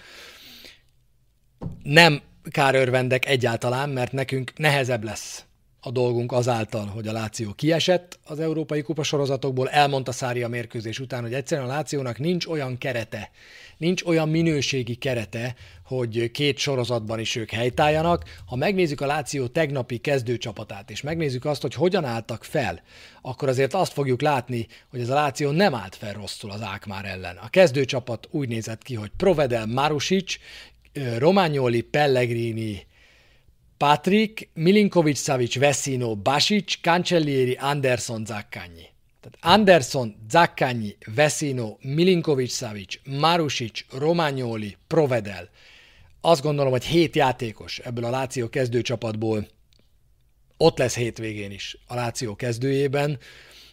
Nem 1.83 2.23
kárörvendek 2.51 3.27
egyáltalán, 3.27 3.91
mert 3.91 4.13
nekünk 4.13 4.53
nehezebb 4.57 5.05
lesz 5.05 5.48
a 5.81 5.91
dolgunk 5.91 6.33
azáltal, 6.33 6.87
hogy 6.87 7.09
a 7.09 7.13
Láció 7.13 7.53
kiesett 7.53 8.19
az 8.25 8.41
Európai 8.41 8.83
Kupa 8.83 9.03
sorozatokból, 9.03 9.69
elmondta 9.69 10.13
Szári 10.13 10.43
a 10.43 10.49
mérkőzés 10.49 11.01
után, 11.01 11.23
hogy 11.23 11.35
egyszerűen 11.35 11.67
a 11.67 11.73
Lációnak 11.73 12.19
nincs 12.19 12.47
olyan 12.47 12.79
kerete, 12.79 13.31
nincs 13.77 14.03
olyan 14.03 14.29
minőségi 14.29 14.95
kerete, 14.95 15.55
hogy 15.85 16.31
két 16.31 16.59
sorozatban 16.59 17.19
is 17.19 17.37
ők 17.37 17.51
helytálljanak. 17.51 18.25
Ha 18.47 18.57
megnézzük 18.57 19.01
a 19.01 19.07
Láció 19.07 19.47
tegnapi 19.47 19.99
kezdőcsapatát, 19.99 20.91
és 20.91 21.03
megnézzük 21.03 21.45
azt, 21.45 21.63
hogy 21.63 21.75
hogyan 21.75 22.05
álltak 22.05 22.45
fel, 22.45 22.83
akkor 23.23 23.49
azért 23.49 23.75
azt 23.75 23.93
fogjuk 23.93 24.21
látni, 24.21 24.67
hogy 24.91 25.01
ez 25.01 25.09
a 25.09 25.15
Láció 25.15 25.51
nem 25.51 25.75
állt 25.75 25.95
fel 25.95 26.13
rosszul 26.13 26.51
az 26.51 26.63
Ákmár 26.63 27.05
ellen. 27.05 27.37
A 27.37 27.49
kezdőcsapat 27.49 28.29
úgy 28.31 28.49
nézett 28.49 28.83
ki, 28.83 28.95
hogy 28.95 29.11
Provedel 29.17 29.67
Marusic, 29.67 30.35
Romagnoli, 31.19 31.81
Pellegrini, 31.81 32.87
Patrick, 33.79 34.49
Milinkovic, 34.55 35.19
Savic, 35.19 35.59
Vecino, 35.59 36.17
Basic, 36.17 36.81
Cancellieri, 36.81 37.55
Anderson, 37.55 38.25
Zaccagni. 38.27 38.89
Tehát 39.21 39.59
Anderson, 39.59 40.17
Zaccagni, 40.31 40.97
Vecino, 41.15 41.77
Milinkovic, 41.81 42.53
Savic, 42.53 42.95
Marusic, 43.05 43.85
Romagnoli, 43.91 44.77
Provedel. 44.87 45.51
Azt 46.21 46.43
gondolom, 46.43 46.71
hogy 46.71 46.85
hét 46.85 47.17
játékos 47.17 47.79
ebből 47.79 48.05
a 48.05 48.11
Láció 48.11 48.49
kezdőcsapatból 48.49 49.47
ott 50.57 50.79
lesz 50.79 50.95
hétvégén 50.95 51.51
is 51.51 51.79
a 51.87 51.95
Láció 51.95 52.37
kezdőjében. 52.37 53.19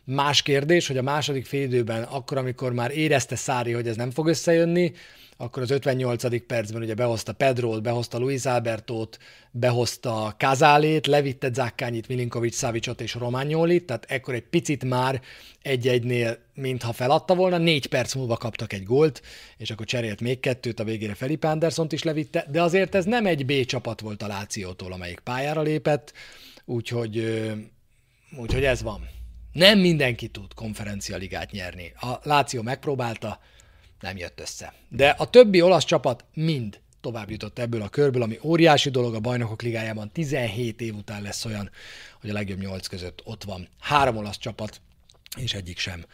Más 0.06 0.42
kérdés, 0.42 0.88
hogy 0.88 0.98
a 0.98 1.02
második 1.02 1.46
félidőben, 1.46 2.04
akkor, 2.04 2.38
amikor 2.38 2.74
már 2.74 2.92
érezte 2.92 3.36
Szári, 3.36 3.72
hogy 3.72 3.88
ez 3.88 3.96
nem 3.96 4.12
fog 4.12 4.28
összejönni, 4.28 4.92
akkor 5.38 5.64
az 5.64 5.72
58. 5.72 6.46
percben 6.46 6.82
ugye 6.82 6.94
behozta 6.94 7.34
Pedrót, 7.34 7.82
behozta 7.82 8.18
Luis 8.18 8.46
Albertót, 8.46 9.18
behozta 9.52 10.36
Kazálét, 10.40 11.08
levitte 11.08 11.50
Zákkányit, 11.54 12.08
Milinkovic, 12.08 12.56
Szavicot 12.56 13.02
és 13.02 13.14
Rományolit, 13.14 13.86
tehát 13.86 14.06
ekkor 14.08 14.34
egy 14.34 14.48
picit 14.50 14.84
már 14.84 15.22
egy-egynél, 15.62 16.38
mintha 16.54 16.94
feladta 16.94 17.36
volna, 17.36 17.58
négy 17.58 17.88
perc 17.88 18.16
múlva 18.16 18.38
kaptak 18.38 18.74
egy 18.74 18.84
gólt, 18.84 19.22
és 19.58 19.72
akkor 19.72 19.86
cserélt 19.86 20.22
még 20.22 20.40
kettőt, 20.40 20.80
a 20.80 20.84
végére 20.84 21.14
Felipe 21.14 21.50
Andersont 21.50 21.92
is 21.92 22.04
levitte, 22.04 22.46
de 22.52 22.62
azért 22.62 22.96
ez 22.96 23.06
nem 23.06 23.26
egy 23.26 23.46
B 23.46 23.66
csapat 23.66 24.02
volt 24.02 24.24
a 24.24 24.28
Lációtól, 24.28 24.92
amelyik 24.92 25.20
pályára 25.20 25.62
lépett, 25.62 26.14
úgyhogy, 26.66 27.42
úgyhogy 28.38 28.64
ez 28.64 28.82
van. 28.82 29.14
Nem 29.56 29.80
mindenki 29.80 30.28
tud 30.28 30.54
konferencialigát 30.54 31.52
nyerni. 31.52 31.94
A 32.00 32.20
Láció 32.24 32.62
megpróbálta, 32.62 33.40
nem 34.00 34.18
jött 34.18 34.40
össze. 34.40 34.74
De 34.90 35.10
a 35.10 35.30
többi 35.30 35.62
olasz 35.62 35.84
csapat 35.84 36.26
mind 36.34 36.80
tovább 37.02 37.30
jutott 37.30 37.60
ebből 37.60 37.82
a 37.82 37.90
körből, 37.90 38.22
ami 38.22 38.40
óriási 38.44 38.90
dolog 38.90 39.16
a 39.16 39.20
bajnokok 39.20 39.62
ligájában. 39.62 40.12
17 40.12 40.82
év 40.82 40.96
után 40.96 41.22
lesz 41.22 41.46
olyan, 41.46 41.70
hogy 42.22 42.30
a 42.30 42.34
legjobb 42.34 42.60
nyolc 42.60 42.88
között 42.88 43.22
ott 43.24 43.44
van 43.44 43.68
három 43.80 44.18
olasz 44.18 44.38
csapat, 44.38 44.82
és 45.38 45.54
egyik 45.54 45.78
sem 45.78 46.06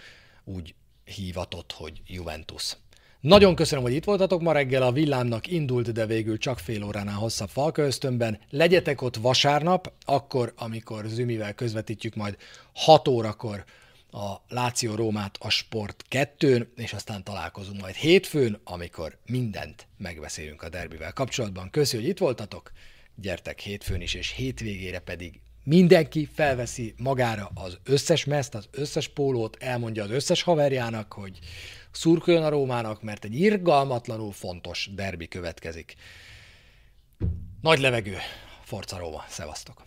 úgy 0.43 0.73
hívatott, 1.04 1.71
hogy 1.71 2.01
Juventus. 2.08 2.77
Nagyon 3.21 3.55
köszönöm, 3.55 3.84
hogy 3.84 3.93
itt 3.93 4.03
voltatok 4.03 4.41
ma 4.41 4.51
reggel. 4.51 4.81
A 4.81 4.91
villámnak 4.91 5.47
indult, 5.47 5.91
de 5.91 6.05
végül 6.05 6.38
csak 6.38 6.60
fél 6.60 6.84
óránál 6.84 7.15
hosszabb 7.15 7.49
falköztömben. 7.49 8.39
Legyetek 8.49 9.01
ott 9.01 9.15
vasárnap, 9.15 9.93
akkor, 10.05 10.53
amikor 10.57 11.05
Zümivel 11.07 11.53
közvetítjük 11.53 12.15
majd 12.15 12.38
6 12.73 13.07
órakor 13.07 13.63
a 14.12 14.36
Láció 14.47 14.95
Rómát 14.95 15.38
a 15.39 15.49
Sport 15.49 16.03
2 16.07 16.71
és 16.75 16.93
aztán 16.93 17.23
találkozunk 17.23 17.81
majd 17.81 17.95
hétfőn, 17.95 18.60
amikor 18.63 19.17
mindent 19.25 19.88
megbeszélünk 19.97 20.62
a 20.62 20.69
derbivel 20.69 21.13
kapcsolatban. 21.13 21.69
Köszönjük, 21.69 22.07
hogy 22.07 22.15
itt 22.15 22.21
voltatok, 22.21 22.71
gyertek 23.15 23.60
hétfőn 23.60 24.01
is, 24.01 24.13
és 24.13 24.31
hétvégére 24.31 24.99
pedig 24.99 25.39
mindenki 25.63 26.29
felveszi 26.34 26.93
magára 26.97 27.51
az 27.53 27.77
összes 27.84 28.25
meszt, 28.25 28.55
az 28.55 28.67
összes 28.71 29.07
pólót, 29.07 29.57
elmondja 29.60 30.03
az 30.03 30.12
összes 30.12 30.41
haverjának, 30.41 31.13
hogy 31.13 31.39
szurkoljon 31.91 32.43
a 32.43 32.49
Rómának, 32.49 33.01
mert 33.01 33.23
egy 33.23 33.39
irgalmatlanul 33.39 34.32
fontos 34.32 34.89
derbi 34.95 35.27
következik. 35.27 35.95
Nagy 37.62 37.80
levegő, 37.80 38.17
Forca 38.63 38.97
Róma, 38.97 39.23
szevasztok! 39.27 39.82